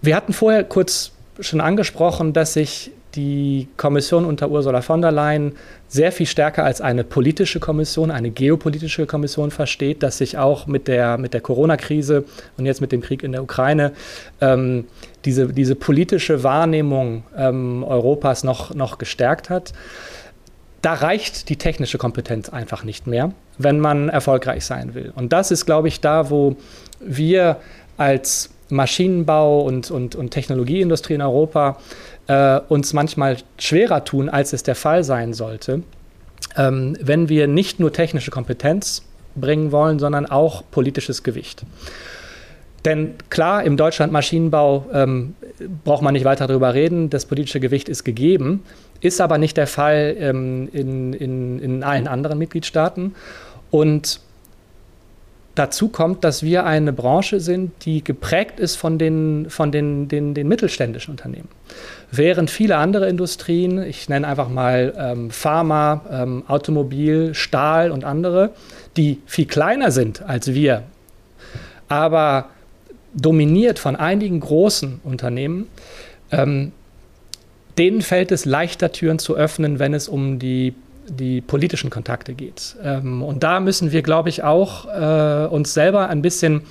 [0.02, 5.54] wir hatten vorher kurz schon angesprochen, dass sich die Kommission unter Ursula von der Leyen
[5.90, 10.88] sehr viel stärker als eine politische Kommission, eine geopolitische Kommission versteht, dass sich auch mit
[10.88, 12.24] der, mit der Corona-Krise
[12.58, 13.92] und jetzt mit dem Krieg in der Ukraine
[14.40, 14.86] ähm,
[15.26, 19.74] diese, diese politische Wahrnehmung ähm, Europas noch, noch gestärkt hat.
[20.82, 25.12] Da reicht die technische Kompetenz einfach nicht mehr, wenn man erfolgreich sein will.
[25.14, 26.56] Und das ist, glaube ich, da, wo
[27.02, 27.58] wir
[27.98, 31.78] als Maschinenbau und, und, und Technologieindustrie in Europa
[32.30, 35.82] äh, uns manchmal schwerer tun, als es der Fall sein sollte,
[36.56, 39.04] ähm, wenn wir nicht nur technische Kompetenz
[39.36, 41.64] bringen wollen, sondern auch politisches Gewicht.
[42.86, 45.34] Denn klar, im Deutschland Maschinenbau ähm,
[45.84, 48.64] braucht man nicht weiter darüber reden, das politische Gewicht ist gegeben,
[49.02, 53.16] ist aber nicht der Fall ähm, in, in, in allen anderen Mitgliedstaaten.
[53.72, 54.22] Und
[55.60, 60.34] Dazu kommt, dass wir eine Branche sind, die geprägt ist von den, von den, den,
[60.34, 61.50] den mittelständischen Unternehmen.
[62.14, 68.52] Während viele andere Industrien, ich nenne einfach mal ähm, Pharma, ähm, Automobil, Stahl und andere,
[68.96, 70.84] die viel kleiner sind als wir,
[71.90, 72.46] aber
[73.14, 75.68] dominiert von einigen großen Unternehmen,
[76.32, 76.72] ähm,
[77.78, 80.74] denen fällt es leichter, Türen zu öffnen, wenn es um die
[81.10, 82.76] die politischen Kontakte geht.
[82.84, 86.62] Ähm, und da müssen wir, glaube ich, auch äh, uns selber ein bisschen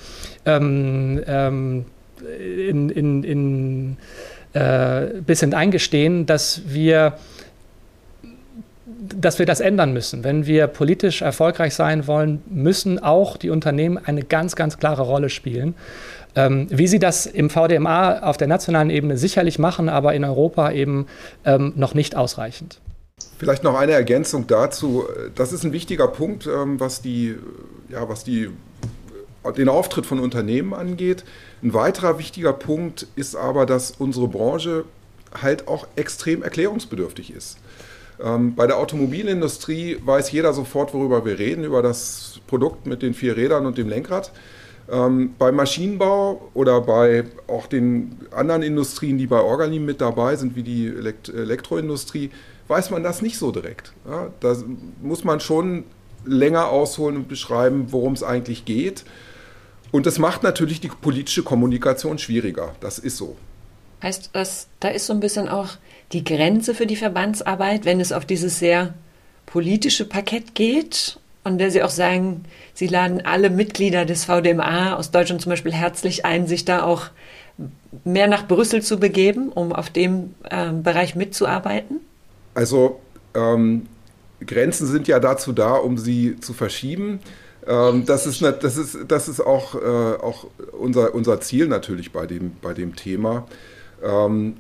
[0.47, 1.85] ähm, ähm,
[2.69, 3.97] in, in, in
[4.53, 7.15] äh, bisschen eingestehen, dass wir
[9.01, 10.25] dass wir das ändern müssen.
[10.25, 15.31] Wenn wir politisch erfolgreich sein wollen, müssen auch die Unternehmen eine ganz, ganz klare Rolle
[15.31, 15.75] spielen.
[16.35, 20.73] Ähm, wie sie das im VDMA auf der nationalen Ebene sicherlich machen, aber in Europa
[20.73, 21.07] eben
[21.45, 22.81] ähm, noch nicht ausreichend.
[23.39, 25.05] Vielleicht noch eine Ergänzung dazu.
[25.35, 27.37] Das ist ein wichtiger Punkt, ähm, was, die,
[27.89, 28.51] ja, was die,
[29.57, 31.25] den Auftritt von Unternehmen angeht.
[31.63, 34.85] Ein weiterer wichtiger Punkt ist aber, dass unsere Branche
[35.41, 37.59] halt auch extrem erklärungsbedürftig ist.
[38.21, 43.15] Ähm, bei der Automobilindustrie weiß jeder sofort, worüber wir reden, über das Produkt mit den
[43.15, 44.33] vier Rädern und dem Lenkrad.
[44.91, 50.57] Ähm, beim Maschinenbau oder bei auch den anderen Industrien, die bei Organim mit dabei sind,
[50.57, 52.31] wie die Elekt Elektroindustrie,
[52.69, 53.93] weiß man das nicht so direkt.
[54.09, 54.57] Ja, da
[55.03, 55.85] muss man schon
[56.25, 59.05] länger ausholen und beschreiben, worum es eigentlich geht.
[59.91, 62.75] Und das macht natürlich die politische Kommunikation schwieriger.
[62.81, 63.37] Das ist so.
[64.03, 65.71] Heißt das, da ist so ein bisschen auch
[66.13, 68.95] die Grenze für die Verbandsarbeit, wenn es auf dieses sehr
[69.47, 75.11] politische Parkett geht und der Sie auch sagen, Sie laden alle Mitglieder des VDMA aus
[75.11, 77.07] Deutschland zum Beispiel herzlich ein, sich da auch
[78.05, 82.01] mehr nach Brüssel zu begeben, um auf dem äh, Bereich mitzuarbeiten?
[82.59, 82.99] Also
[83.35, 83.87] ähm,
[84.45, 87.21] Grenzen sind ja dazu da, um sie zu verschieben.
[87.65, 89.79] Ähm, das, ist, das, ist, das ist auch, äh,
[90.21, 93.47] auch unser, unser Ziel natürlich bei dem, bei dem Thema.
[94.03, 94.57] Ähm,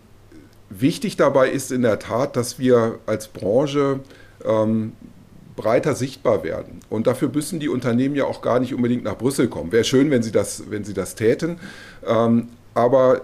[0.70, 3.98] wichtig dabei ist in der Tat, dass wir als Branche
[4.44, 4.92] ähm,
[5.56, 6.78] breiter sichtbar werden.
[6.90, 9.72] Und dafür müssen die Unternehmen ja auch gar nicht unbedingt nach Brüssel kommen.
[9.72, 11.58] Wäre schön, wenn sie das, wenn sie das täten.
[12.06, 13.22] Ähm, aber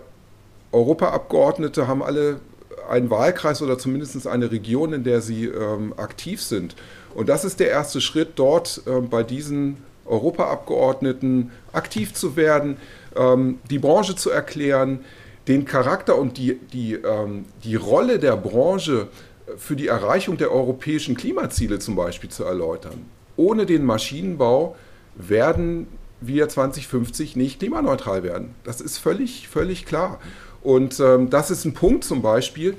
[0.73, 2.41] Europaabgeordnete haben alle
[2.89, 6.77] einen Wahlkreis oder zumindest eine Region, in der sie ähm, aktiv sind.
[7.15, 12.77] Und das ist der erste Schritt, dort äh, bei diesen Europaabgeordneten aktiv zu werden,
[13.17, 15.01] ähm, die Branche zu erklären,
[15.49, 19.09] den Charakter und die, die, ähm, die Rolle der Branche
[19.57, 23.05] für die Erreichung der europäischen Klimaziele zum Beispiel zu erläutern.
[23.37, 24.77] Ohne den Maschinenbau
[25.17, 25.87] werden
[26.21, 28.55] wir 2050 nicht klimaneutral werden.
[28.65, 30.19] Das ist völlig, völlig klar.
[30.65, 32.75] Und ähm, das ist ein Punkt zum Beispiel,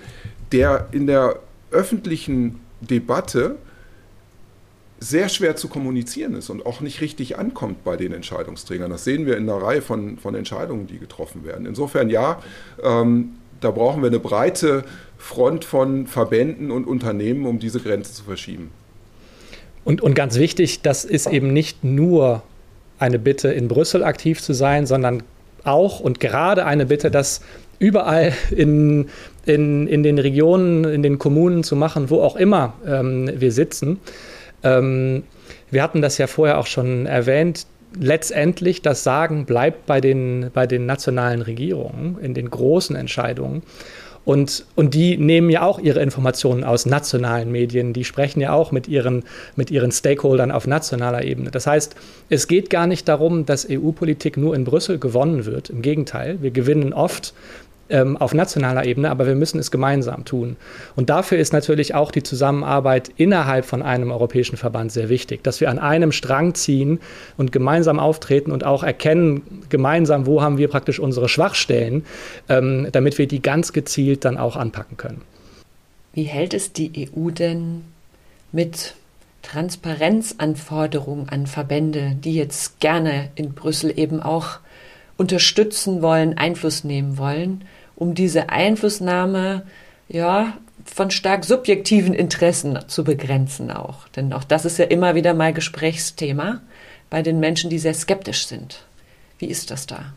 [0.52, 1.40] der in der
[1.72, 3.56] öffentlichen Debatte
[5.00, 8.90] sehr schwer zu kommunizieren ist und auch nicht richtig ankommt bei den Entscheidungsträgern.
[8.90, 11.66] Das sehen wir in einer Reihe von, von Entscheidungen, die getroffen werden.
[11.66, 12.42] Insofern ja,
[12.82, 14.84] ähm, da brauchen wir eine breite
[15.18, 18.72] Front von Verbänden und Unternehmen, um diese Grenze zu verschieben.
[19.84, 22.42] Und, und ganz wichtig, das ist eben nicht nur
[22.98, 25.24] eine Bitte, in Brüssel aktiv zu sein, sondern
[25.64, 27.42] auch und gerade eine Bitte, das
[27.80, 29.10] überall in,
[29.46, 34.00] in, in den Regionen, in den Kommunen zu machen, wo auch immer ähm, wir sitzen.
[34.64, 35.24] Ähm,
[35.72, 37.66] wir hatten das ja vorher auch schon erwähnt.
[38.00, 43.64] Letztendlich das Sagen bleibt bei den, bei den nationalen Regierungen in den großen Entscheidungen.
[44.26, 48.72] Und, und die nehmen ja auch ihre Informationen aus nationalen Medien, die sprechen ja auch
[48.72, 49.24] mit ihren,
[49.56, 51.52] mit ihren Stakeholdern auf nationaler Ebene.
[51.52, 51.96] Das heißt,
[52.30, 55.70] es geht gar nicht darum, dass EU-Politik nur in Brüssel gewonnen wird.
[55.70, 57.36] Im Gegenteil, wir gewinnen oft
[57.90, 60.56] ähm, auf nationaler Ebene, aber wir müssen es gemeinsam tun.
[60.96, 65.62] Und dafür ist natürlich auch die Zusammenarbeit innerhalb von einem europäischen Verband sehr wichtig, dass
[65.62, 67.00] wir an einem Strang ziehen
[67.38, 72.06] und gemeinsam auftreten und auch erkennen gemeinsam, wo haben wir praktisch unsere Schwachstellen,
[72.50, 75.22] ähm, damit wir die ganz gezielt dann auch anpacken können.
[76.14, 77.84] Wie hält es die EU denn
[78.52, 78.96] mit
[79.42, 84.60] Transparenzanforderungen an Verbände, die jetzt gerne in Brüssel eben auch
[85.18, 87.64] unterstützen wollen, Einfluss nehmen wollen,
[87.96, 89.64] um diese Einflussnahme
[90.08, 90.54] ja
[90.86, 94.08] von stark subjektiven Interessen zu begrenzen auch.
[94.10, 96.62] Denn auch das ist ja immer wieder mal Gesprächsthema
[97.10, 98.84] bei den Menschen, die sehr skeptisch sind.
[99.40, 100.14] Wie ist das da?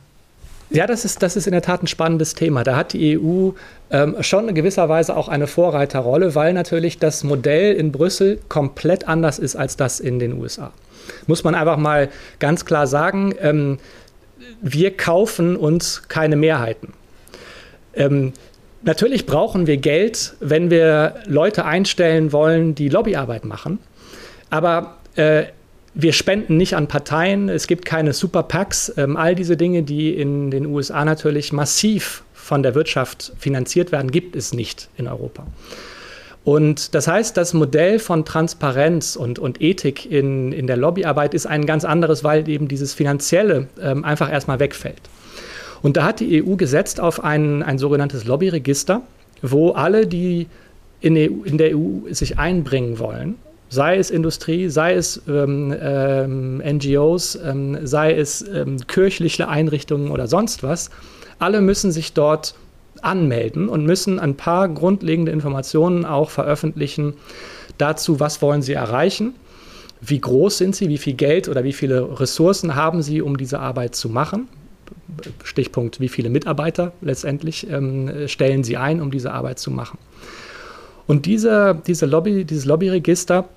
[0.71, 2.63] Ja, das ist, das ist in der Tat ein spannendes Thema.
[2.63, 3.53] Da hat die EU
[3.91, 9.09] ähm, schon in gewisser Weise auch eine Vorreiterrolle, weil natürlich das Modell in Brüssel komplett
[9.09, 10.73] anders ist als das in den USA.
[11.27, 13.35] Muss man einfach mal ganz klar sagen.
[13.41, 13.79] Ähm,
[14.61, 16.93] wir kaufen uns keine Mehrheiten.
[17.95, 18.33] Ähm,
[18.83, 23.79] natürlich brauchen wir Geld, wenn wir Leute einstellen wollen, die Lobbyarbeit machen.
[24.51, 25.45] Aber äh,
[25.95, 28.93] wir spenden nicht an Parteien, es gibt keine Super PACs.
[28.97, 34.11] Ähm, all diese Dinge, die in den USA natürlich massiv von der Wirtschaft finanziert werden,
[34.11, 35.47] gibt es nicht in Europa.
[36.49, 41.45] Und das heißt, das Modell von Transparenz und, und Ethik in, in der Lobbyarbeit ist
[41.45, 45.03] ein ganz anderes, weil eben dieses Finanzielle ähm, einfach erstmal wegfällt.
[45.83, 49.03] Und da hat die EU gesetzt auf ein, ein sogenanntes Lobbyregister,
[49.43, 50.47] wo alle, die
[51.03, 53.35] in, EU, in der EU sich einbringen wollen,
[53.69, 60.27] sei es Industrie, sei es ähm, ähm, NGOs, ähm, sei es ähm, kirchliche Einrichtungen oder
[60.27, 60.89] sonst was,
[61.39, 62.55] alle müssen sich dort
[63.05, 67.15] anmelden und müssen ein paar grundlegende Informationen auch veröffentlichen
[67.79, 69.35] dazu, was wollen sie erreichen,
[70.01, 73.61] wie groß sind sie, wie viel Geld oder wie viele Ressourcen haben sie, um diese
[73.61, 74.49] Arbeit zu machen.
[75.43, 79.99] Stichpunkt, wie viele Mitarbeiter letztendlich ähm, stellen sie ein, um diese Arbeit zu machen.
[81.07, 83.49] Und diese, diese Lobby, dieses Lobbyregister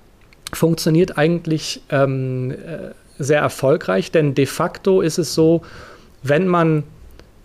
[0.54, 5.62] funktioniert eigentlich ähm, äh, sehr erfolgreich, denn de facto ist es so,
[6.24, 6.84] wenn man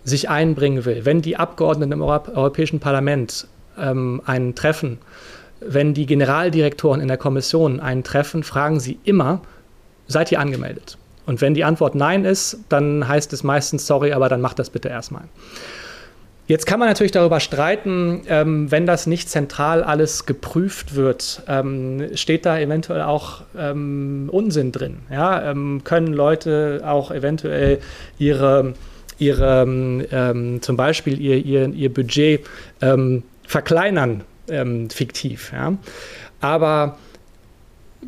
[0.07, 3.45] sich einbringen will, wenn die Abgeordneten im Europäischen Parlament
[3.77, 4.99] ähm, ein Treffen,
[5.59, 9.41] wenn die Generaldirektoren in der Kommission einen treffen, fragen sie immer,
[10.07, 10.97] seid ihr angemeldet?
[11.25, 14.69] Und wenn die Antwort Nein ist, dann heißt es meistens, sorry, aber dann macht das
[14.69, 15.23] bitte erstmal.
[16.47, 22.15] Jetzt kann man natürlich darüber streiten, ähm, wenn das nicht zentral alles geprüft wird, ähm,
[22.15, 24.99] steht da eventuell auch ähm, Unsinn drin.
[25.11, 25.51] Ja?
[25.51, 27.79] Ähm, können Leute auch eventuell
[28.17, 28.73] ihre
[29.19, 29.63] ihre,
[30.11, 32.45] ähm, zum Beispiel ihr, ihr, ihr Budget
[32.81, 35.51] ähm, verkleinern, ähm, fiktiv.
[35.53, 35.77] Ja?
[36.41, 36.97] Aber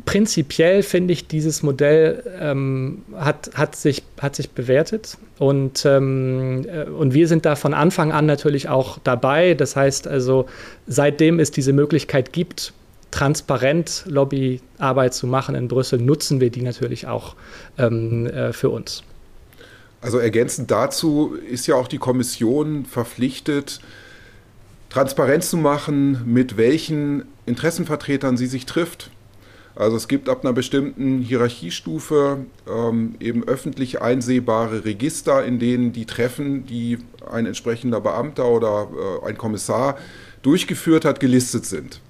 [0.04, 6.84] prinzipiell finde ich, dieses Modell ähm, hat, hat, sich, hat sich bewertet und, ähm, äh,
[6.84, 9.54] und wir sind da von Anfang an natürlich auch dabei.
[9.54, 10.46] Das heißt also,
[10.86, 12.72] seitdem es diese Möglichkeit gibt,
[13.10, 17.34] transparent Lobbyarbeit zu machen in Brüssel, nutzen wir die natürlich auch
[17.76, 19.02] ähm, äh, für uns.
[20.00, 23.80] Also ergänzend dazu ist ja auch die Kommission verpflichtet,
[24.88, 29.10] Transparenz zu machen, mit welchen Interessenvertretern sie sich trifft.
[29.76, 36.06] Also es gibt ab einer bestimmten Hierarchiestufe ähm, eben öffentlich einsehbare Register, in denen die
[36.06, 36.98] Treffen, die
[37.30, 38.88] ein entsprechender Beamter oder
[39.22, 39.96] äh, ein Kommissar
[40.42, 42.00] durchgeführt hat, gelistet sind.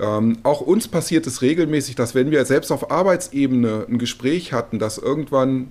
[0.00, 4.78] Ähm, auch uns passiert es regelmäßig, dass wenn wir selbst auf Arbeitsebene ein Gespräch hatten,
[4.78, 5.70] dass irgendwann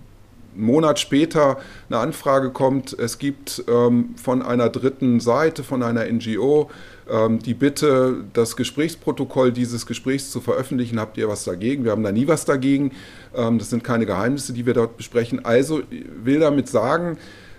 [0.62, 1.58] Monat später
[1.90, 6.70] eine Anfrage kommt, es gibt ähm, von einer dritten Seite, von einer NGO,
[7.10, 11.00] ähm, die Bitte, das Gesprächsprotokoll dieses Gesprächs zu veröffentlichen.
[11.00, 11.84] Habt ihr was dagegen?
[11.84, 12.92] Wir haben da nie was dagegen.
[13.36, 15.44] Ähm, das sind keine Geheimnisse, die wir dort besprechen.
[15.46, 17.18] Also will damit sagen,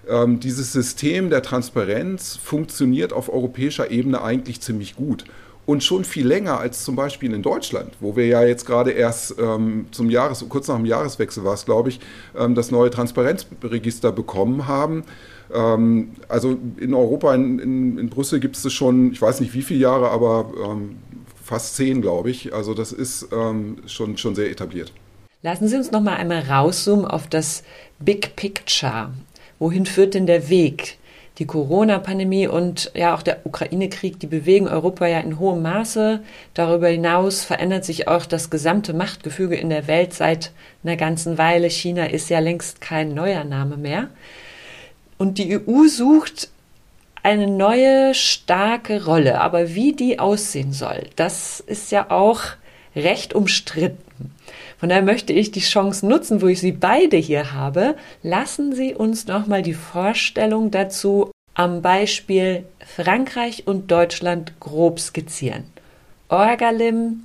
[0.09, 5.25] ähm, dieses System der Transparenz funktioniert auf europäischer Ebene eigentlich ziemlich gut.
[5.71, 9.37] Und schon viel länger als zum Beispiel in Deutschland, wo wir ja jetzt gerade erst
[9.39, 12.01] ähm, zum Jahres, kurz nach dem Jahreswechsel war es, glaube ich,
[12.37, 15.05] ähm, das neue Transparenzregister bekommen haben.
[15.55, 19.55] Ähm, also in Europa, in, in, in Brüssel gibt es das schon, ich weiß nicht
[19.55, 20.97] wie viele Jahre, aber ähm,
[21.41, 22.53] fast zehn, glaube ich.
[22.53, 24.93] Also das ist ähm, schon, schon sehr etabliert.
[25.43, 27.63] Lassen Sie uns noch mal einmal rauszoomen auf das
[28.01, 29.11] Big Picture.
[29.61, 30.99] Wohin führt denn der Weg?
[31.41, 36.21] Die Corona-Pandemie und ja auch der Ukraine-Krieg, die bewegen Europa ja in hohem Maße.
[36.53, 40.53] Darüber hinaus verändert sich auch das gesamte Machtgefüge in der Welt seit
[40.85, 41.71] einer ganzen Weile.
[41.71, 44.11] China ist ja längst kein neuer Name mehr.
[45.17, 46.51] Und die EU sucht
[47.23, 49.41] eine neue starke Rolle.
[49.41, 52.43] Aber wie die aussehen soll, das ist ja auch
[52.95, 54.35] recht umstritten.
[54.81, 57.97] Von daher möchte ich die Chance nutzen, wo ich Sie beide hier habe.
[58.23, 65.65] Lassen Sie uns nochmal die Vorstellung dazu am Beispiel Frankreich und Deutschland grob skizzieren.
[66.31, 67.25] Orgalim,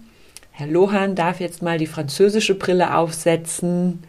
[0.51, 4.03] Herr Lohan darf jetzt mal die französische Brille aufsetzen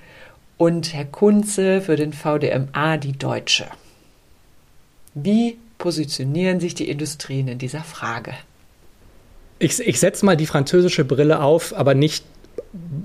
[0.56, 3.66] und Herr Kunze für den VDMA die deutsche.
[5.14, 8.32] Wie positionieren sich die Industrien in dieser Frage?
[9.60, 12.24] Ich, ich setze mal die französische Brille auf, aber nicht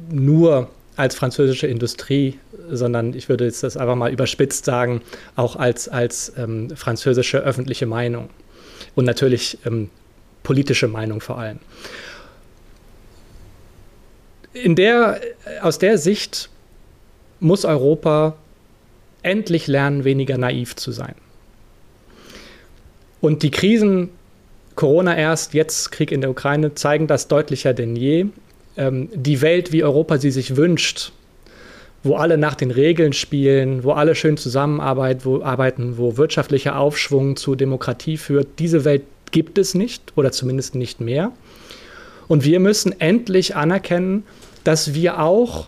[0.09, 2.37] nur als französische Industrie,
[2.69, 5.01] sondern ich würde jetzt das einfach mal überspitzt sagen,
[5.35, 8.29] auch als, als ähm, französische öffentliche Meinung
[8.95, 9.89] und natürlich ähm,
[10.43, 11.59] politische Meinung vor allem.
[14.53, 15.19] In der,
[15.61, 16.49] aus der Sicht
[17.39, 18.35] muss Europa
[19.23, 21.15] endlich lernen, weniger naiv zu sein.
[23.21, 24.09] Und die Krisen,
[24.75, 28.27] Corona erst, jetzt Krieg in der Ukraine, zeigen das deutlicher denn je
[28.77, 31.11] ähm, die Welt, wie Europa sie sich wünscht,
[32.03, 37.35] wo alle nach den Regeln spielen, wo alle schön zusammenarbeiten, wo, arbeiten, wo wirtschaftlicher Aufschwung
[37.35, 41.31] zu Demokratie führt, diese Welt gibt es nicht oder zumindest nicht mehr.
[42.27, 44.23] Und wir müssen endlich anerkennen,
[44.63, 45.67] dass wir auch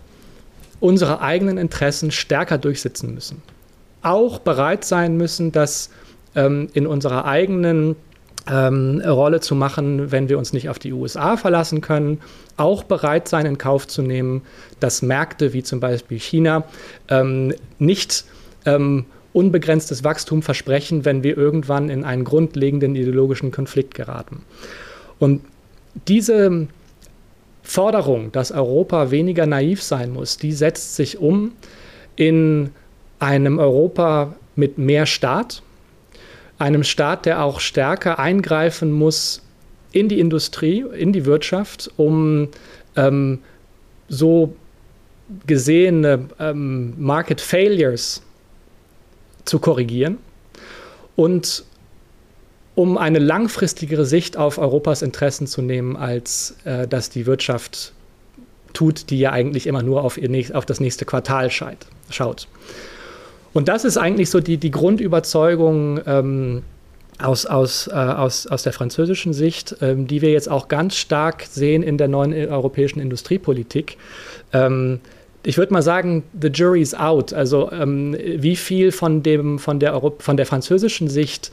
[0.79, 3.41] unsere eigenen Interessen stärker durchsetzen müssen.
[4.01, 5.89] Auch bereit sein müssen, dass
[6.35, 7.95] ähm, in unserer eigenen
[8.49, 12.19] ähm, Rolle zu machen, wenn wir uns nicht auf die USA verlassen können,
[12.57, 14.41] auch bereit sein, in Kauf zu nehmen,
[14.79, 16.65] dass Märkte wie zum Beispiel China
[17.09, 18.25] ähm, nicht
[18.65, 24.43] ähm, unbegrenztes Wachstum versprechen, wenn wir irgendwann in einen grundlegenden ideologischen Konflikt geraten.
[25.19, 25.41] Und
[26.07, 26.67] diese
[27.63, 31.53] Forderung, dass Europa weniger naiv sein muss, die setzt sich um
[32.15, 32.71] in
[33.19, 35.63] einem Europa mit mehr Staat,
[36.63, 39.41] einem Staat, der auch stärker eingreifen muss
[39.91, 42.47] in die Industrie, in die Wirtschaft, um
[42.95, 43.39] ähm,
[44.07, 44.55] so
[45.45, 48.21] gesehene ähm, Market Failures
[49.43, 50.19] zu korrigieren
[51.17, 51.65] und
[52.75, 57.91] um eine langfristigere Sicht auf Europas Interessen zu nehmen, als äh, dass die Wirtschaft
[58.71, 62.47] tut, die ja eigentlich immer nur auf, ihr, auf das nächste Quartal schaut.
[63.53, 66.63] Und das ist eigentlich so die, die Grundüberzeugung ähm,
[67.19, 71.43] aus, aus, äh, aus, aus der französischen Sicht, ähm, die wir jetzt auch ganz stark
[71.49, 73.97] sehen in der neuen äh, europäischen Industriepolitik.
[74.51, 74.99] Ähm,
[75.45, 77.33] ich würde mal sagen, the jury's out.
[77.33, 81.51] Also ähm, wie viel von, dem, von, der, von der französischen Sicht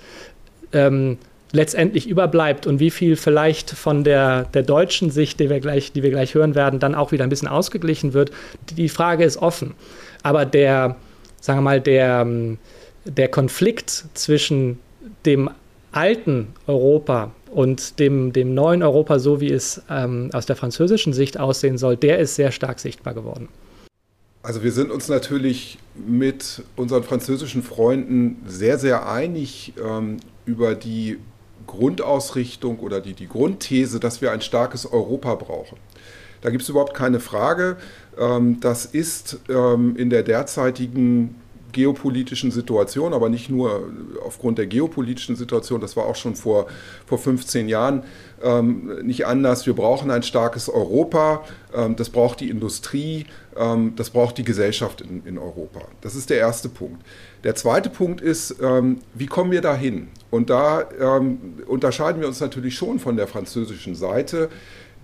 [0.73, 1.19] ähm,
[1.53, 6.03] letztendlich überbleibt und wie viel vielleicht von der, der deutschen Sicht, die wir, gleich, die
[6.03, 8.31] wir gleich hören werden, dann auch wieder ein bisschen ausgeglichen wird,
[8.77, 9.75] die Frage ist offen.
[10.23, 10.97] Aber der,
[11.41, 12.59] sagen wir mal, der, ähm,
[13.05, 14.78] der Konflikt zwischen
[15.26, 15.51] dem
[15.93, 21.38] alten Europa und dem, dem neuen Europa, so wie es ähm, aus der französischen Sicht
[21.38, 23.49] aussehen soll, der ist sehr stark sichtbar geworden.
[24.43, 31.18] Also wir sind uns natürlich mit unseren französischen Freunden sehr, sehr einig ähm, über die
[31.66, 35.76] Grundausrichtung oder die, die Grundthese, dass wir ein starkes Europa brauchen.
[36.41, 37.76] Da gibt es überhaupt keine Frage.
[38.21, 41.35] Ähm, das ist ähm, in der derzeitigen
[41.73, 43.91] geopolitischen Situation, aber nicht nur
[44.25, 46.66] aufgrund der geopolitischen Situation, das war auch schon vor,
[47.07, 48.03] vor 15 Jahren
[48.43, 49.66] ähm, nicht anders.
[49.66, 51.45] Wir brauchen ein starkes Europa,
[51.75, 55.81] ähm, das braucht die Industrie, ähm, das braucht die Gesellschaft in, in Europa.
[56.01, 57.03] Das ist der erste Punkt.
[57.45, 60.09] Der zweite Punkt ist, ähm, wie kommen wir dahin?
[60.31, 60.85] Und da
[61.66, 64.49] unterscheiden wir uns natürlich schon von der französischen Seite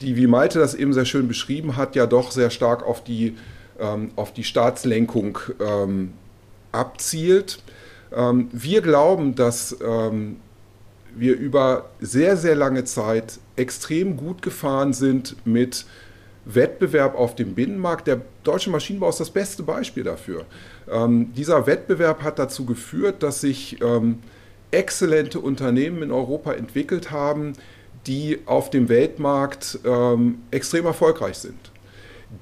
[0.00, 3.36] die, wie Malte das eben sehr schön beschrieben hat, ja doch sehr stark auf die,
[3.78, 6.12] ähm, auf die Staatslenkung ähm,
[6.72, 7.62] abzielt.
[8.14, 10.36] Ähm, wir glauben, dass ähm,
[11.14, 15.86] wir über sehr, sehr lange Zeit extrem gut gefahren sind mit
[16.44, 18.06] Wettbewerb auf dem Binnenmarkt.
[18.06, 20.44] Der deutsche Maschinenbau ist das beste Beispiel dafür.
[20.90, 24.18] Ähm, dieser Wettbewerb hat dazu geführt, dass sich ähm,
[24.70, 27.54] exzellente Unternehmen in Europa entwickelt haben,
[28.06, 31.58] die auf dem Weltmarkt ähm, extrem erfolgreich sind.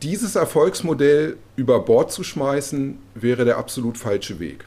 [0.03, 4.65] Dieses Erfolgsmodell über Bord zu schmeißen, wäre der absolut falsche Weg.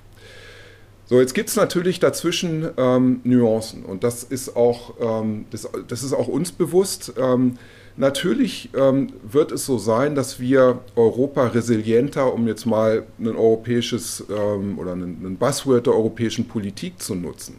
[1.05, 6.03] So, jetzt gibt es natürlich dazwischen ähm, Nuancen und das ist auch, ähm, das, das,
[6.03, 7.13] ist auch uns bewusst.
[7.17, 7.57] Ähm,
[7.95, 14.25] natürlich ähm, wird es so sein, dass wir Europa resilienter, um jetzt mal ein europäisches
[14.29, 17.55] ähm, oder einen Buzzword der europäischen Politik zu nutzen.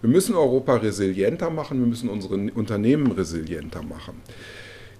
[0.00, 4.22] Wir müssen Europa resilienter machen, wir müssen unsere Unternehmen resilienter machen.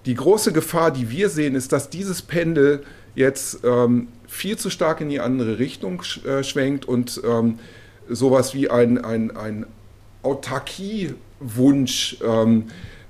[0.05, 2.83] Die große Gefahr, die wir sehen, ist, dass dieses Pendel
[3.15, 7.59] jetzt ähm, viel zu stark in die andere Richtung äh, schwenkt und ähm,
[8.09, 9.65] sowas wie ein, ein, ein
[10.23, 12.65] Autarkiewunsch ähm,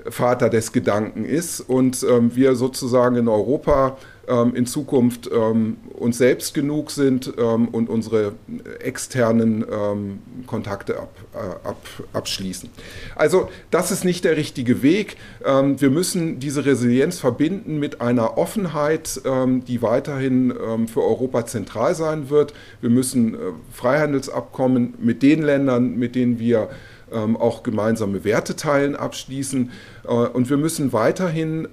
[0.10, 3.98] Vater des Gedanken ist und ähm, wir sozusagen in Europa
[4.28, 8.34] in Zukunft ähm, uns selbst genug sind ähm, und unsere
[8.80, 11.82] externen ähm, Kontakte ab, äh, ab,
[12.14, 12.70] abschließen.
[13.16, 15.18] Also das ist nicht der richtige Weg.
[15.44, 20.54] Ähm, wir müssen diese Resilienz verbinden mit einer Offenheit, die weiterhin
[20.88, 22.54] für Europa zentral sein wird.
[22.80, 23.38] Wir müssen äh,
[23.72, 26.70] Freihandelsabkommen mit den Ländern, mit denen wir
[27.14, 29.72] auch gemeinsame Werte teilen, abschließen.
[30.06, 31.68] Äh, und wir müssen weiterhin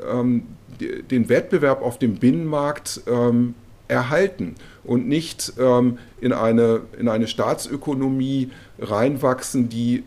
[0.79, 3.55] den Wettbewerb auf dem Binnenmarkt ähm,
[3.89, 4.55] erhalten
[4.85, 10.05] und nicht ähm, in, eine, in eine Staatsökonomie reinwachsen, die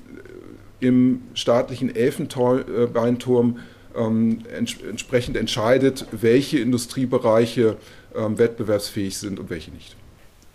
[0.79, 3.59] äh, im staatlichen Elfenbeinturm
[3.95, 7.77] ähm, ents entsprechend entscheidet, welche Industriebereiche
[8.15, 9.95] ähm, wettbewerbsfähig sind und welche nicht.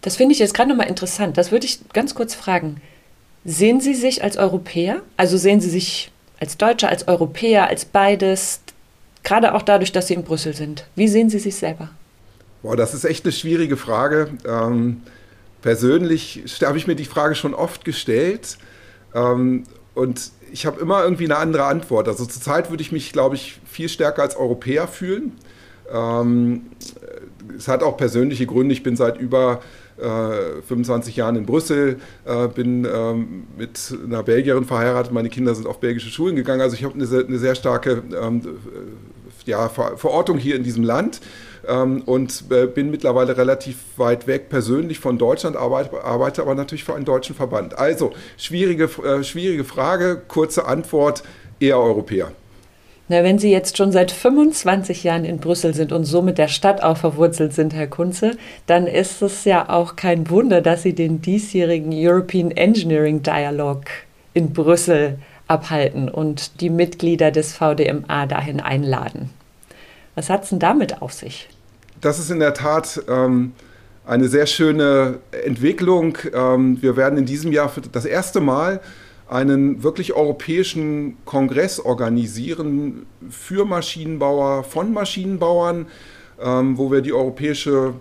[0.03, 1.37] Das finde ich jetzt gerade nochmal interessant.
[1.37, 2.81] Das würde ich ganz kurz fragen.
[3.45, 5.03] Sehen Sie sich als Europäer?
[5.17, 6.11] Also sehen Sie sich
[6.41, 8.61] als Deutscher, als Europäer, als beides?
[9.27, 10.87] Gerade auch dadurch, dass Sie in Brüssel sind.
[10.95, 11.89] Wie sehen Sie sich selber?
[12.63, 14.29] Boah, das ist echt eine schwierige Frage.
[14.47, 15.03] Ähm,
[15.63, 18.57] persönlich habe ich mir die Frage schon oft gestellt.
[19.17, 19.65] Ähm,
[19.97, 22.07] und ich habe immer irgendwie eine andere Antwort.
[22.07, 25.33] Also zurzeit würde ich mich, glaube ich, viel stärker als Europäer fühlen.
[25.93, 26.67] Ähm,
[27.59, 28.75] es hat auch persönliche Gründe.
[28.75, 29.61] Ich bin seit über
[29.99, 35.13] 25 Jahren in Brüssel, äh, bin ähm, mit einer Belgierin verheiratet.
[35.13, 36.61] Meine Kinder sind auf belgische Schulen gegangen.
[36.61, 38.43] Also ich habe eine, eine, sehr starke ähm,
[39.47, 41.21] ja, Ver Verortung hier in diesem Land
[41.67, 46.85] ähm, und äh, bin mittlerweile relativ weit weg persönlich von Deutschland, arbeite, arbeite aber natürlich
[46.85, 47.79] für einen deutschen Verband.
[47.79, 51.23] Also, schwierige, äh, schwierige Frage, kurze Antwort,
[51.61, 52.33] eher Europäer.
[53.09, 56.49] Na, wenn Sie jetzt schon seit 25 Jahren in Brüssel sind und so mit der
[56.49, 58.33] Stadt auch verwurzelt sind, Herr Kunze,
[58.67, 63.85] dann ist es ja auch kein Wunder, dass Sie den diesjährigen European Engineering Dialogue
[64.35, 69.31] in Brüssel abhalten und die Mitglieder des VDMA dahin einladen.
[70.17, 71.49] Was hat es denn damit auf sich?
[72.01, 73.53] Das ist in der Tat ähm,
[74.05, 76.19] eine sehr schöne Entwicklung.
[76.35, 78.81] Ähm, wir werden in diesem Jahr das erste Mal
[79.29, 85.87] einen wirklich europäischen Kongress organisieren für Maschinenbauer, von Maschinenbauern,
[86.41, 87.95] ähm, wo wir die europäische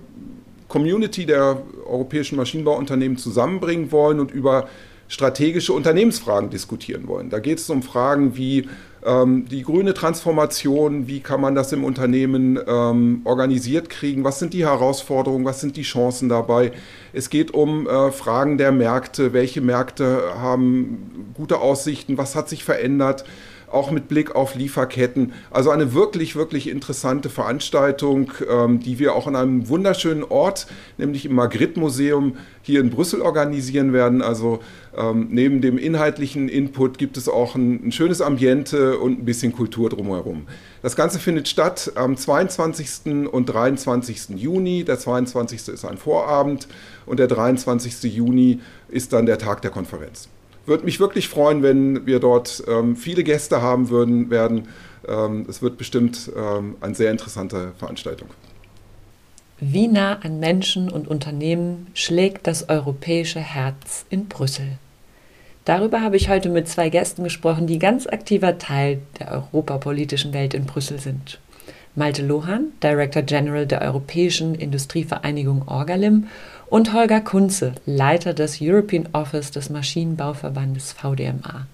[0.67, 4.67] Community der europäischen Maschinenbauunternehmen zusammenbringen wollen und über
[5.07, 7.29] strategische Unternehmensfragen diskutieren wollen.
[7.29, 8.67] Da geht es um Fragen wie
[9.05, 14.53] ähm, die grüne Transformation, wie kann man das im Unternehmen ähm, organisiert kriegen, was sind
[14.53, 16.71] die Herausforderungen, was sind die Chancen dabei.
[17.13, 22.63] Es geht um äh, Fragen der Märkte, welche Märkte haben gute Aussichten, was hat sich
[22.63, 23.25] verändert
[23.75, 25.33] auch mit Blick auf Lieferketten.
[25.51, 30.67] Also eine wirklich, wirklich interessante Veranstaltung, ähm, die wir auch an einem wunderschönen Ort,
[30.97, 34.21] nämlich im Magritte-Museum hier in Brüssel organisieren werden.
[34.21, 34.59] Also
[34.97, 39.51] ähm, neben dem inhaltlichen Input gibt es auch ein, ein, schönes Ambiente und ein bisschen
[39.51, 40.47] Kultur drumherum.
[40.81, 43.27] Das Ganze findet statt am 22.
[43.31, 44.29] und 23.
[44.37, 44.85] Juni.
[44.85, 45.67] Der 22.
[45.67, 46.67] ist ein Vorabend
[47.05, 48.03] und der 23.
[48.03, 50.29] Juni ist dann der Tag der Konferenz
[50.65, 54.67] würde mich wirklich freuen, wenn wir dort ähm, viele Gäste haben würden, werden.
[55.07, 58.29] Ähm, es wird bestimmt ähm, eine sehr interessante Veranstaltung.
[59.59, 64.77] Wie nah an Menschen und Unternehmen schlägt das europäische Herz in Brüssel?
[65.63, 70.53] Darüber habe ich heute mit zwei Gästen gesprochen, die ganz aktiver Teil der europapolitischen Welt
[70.53, 71.39] in Brüssel sind.
[71.95, 76.27] Malte Lohan, Director General der Europäischen Industrievereinigung Orgalim
[76.67, 81.67] und Holger Kunze, Leiter des European Office des Maschinenbauverbandes VDMA.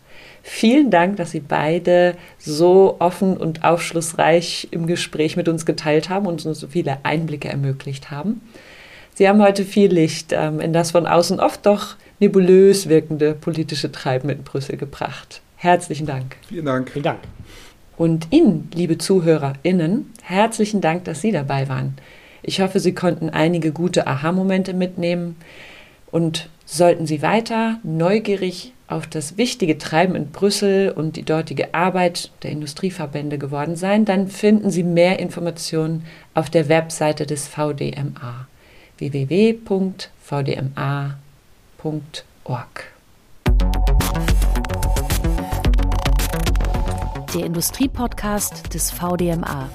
[0.43, 6.25] Vielen Dank, dass Sie beide so offen und aufschlussreich im Gespräch mit uns geteilt haben
[6.25, 8.41] und uns so viele Einblicke ermöglicht haben.
[9.13, 13.91] Sie haben heute viel Licht ähm, in das von außen oft doch nebulös wirkende politische
[13.91, 15.41] Treiben in Brüssel gebracht.
[15.57, 16.37] Herzlichen Dank.
[16.47, 16.89] Vielen Dank.
[16.89, 17.19] Vielen Dank.
[17.97, 21.97] Und Ihnen, liebe ZuhörerInnen, herzlichen Dank, dass Sie dabei waren.
[22.43, 25.35] Ich hoffe, Sie konnten einige gute Aha-Momente mitnehmen
[26.11, 32.31] und sollten Sie weiter neugierig auf das wichtige Treiben in Brüssel und die dortige Arbeit
[32.43, 38.47] der Industrieverbände geworden sein, dann finden Sie mehr Informationen auf der Webseite des VDMA
[38.97, 39.71] www.vdma.org.
[47.33, 49.69] Der Industriepodcast des VDMA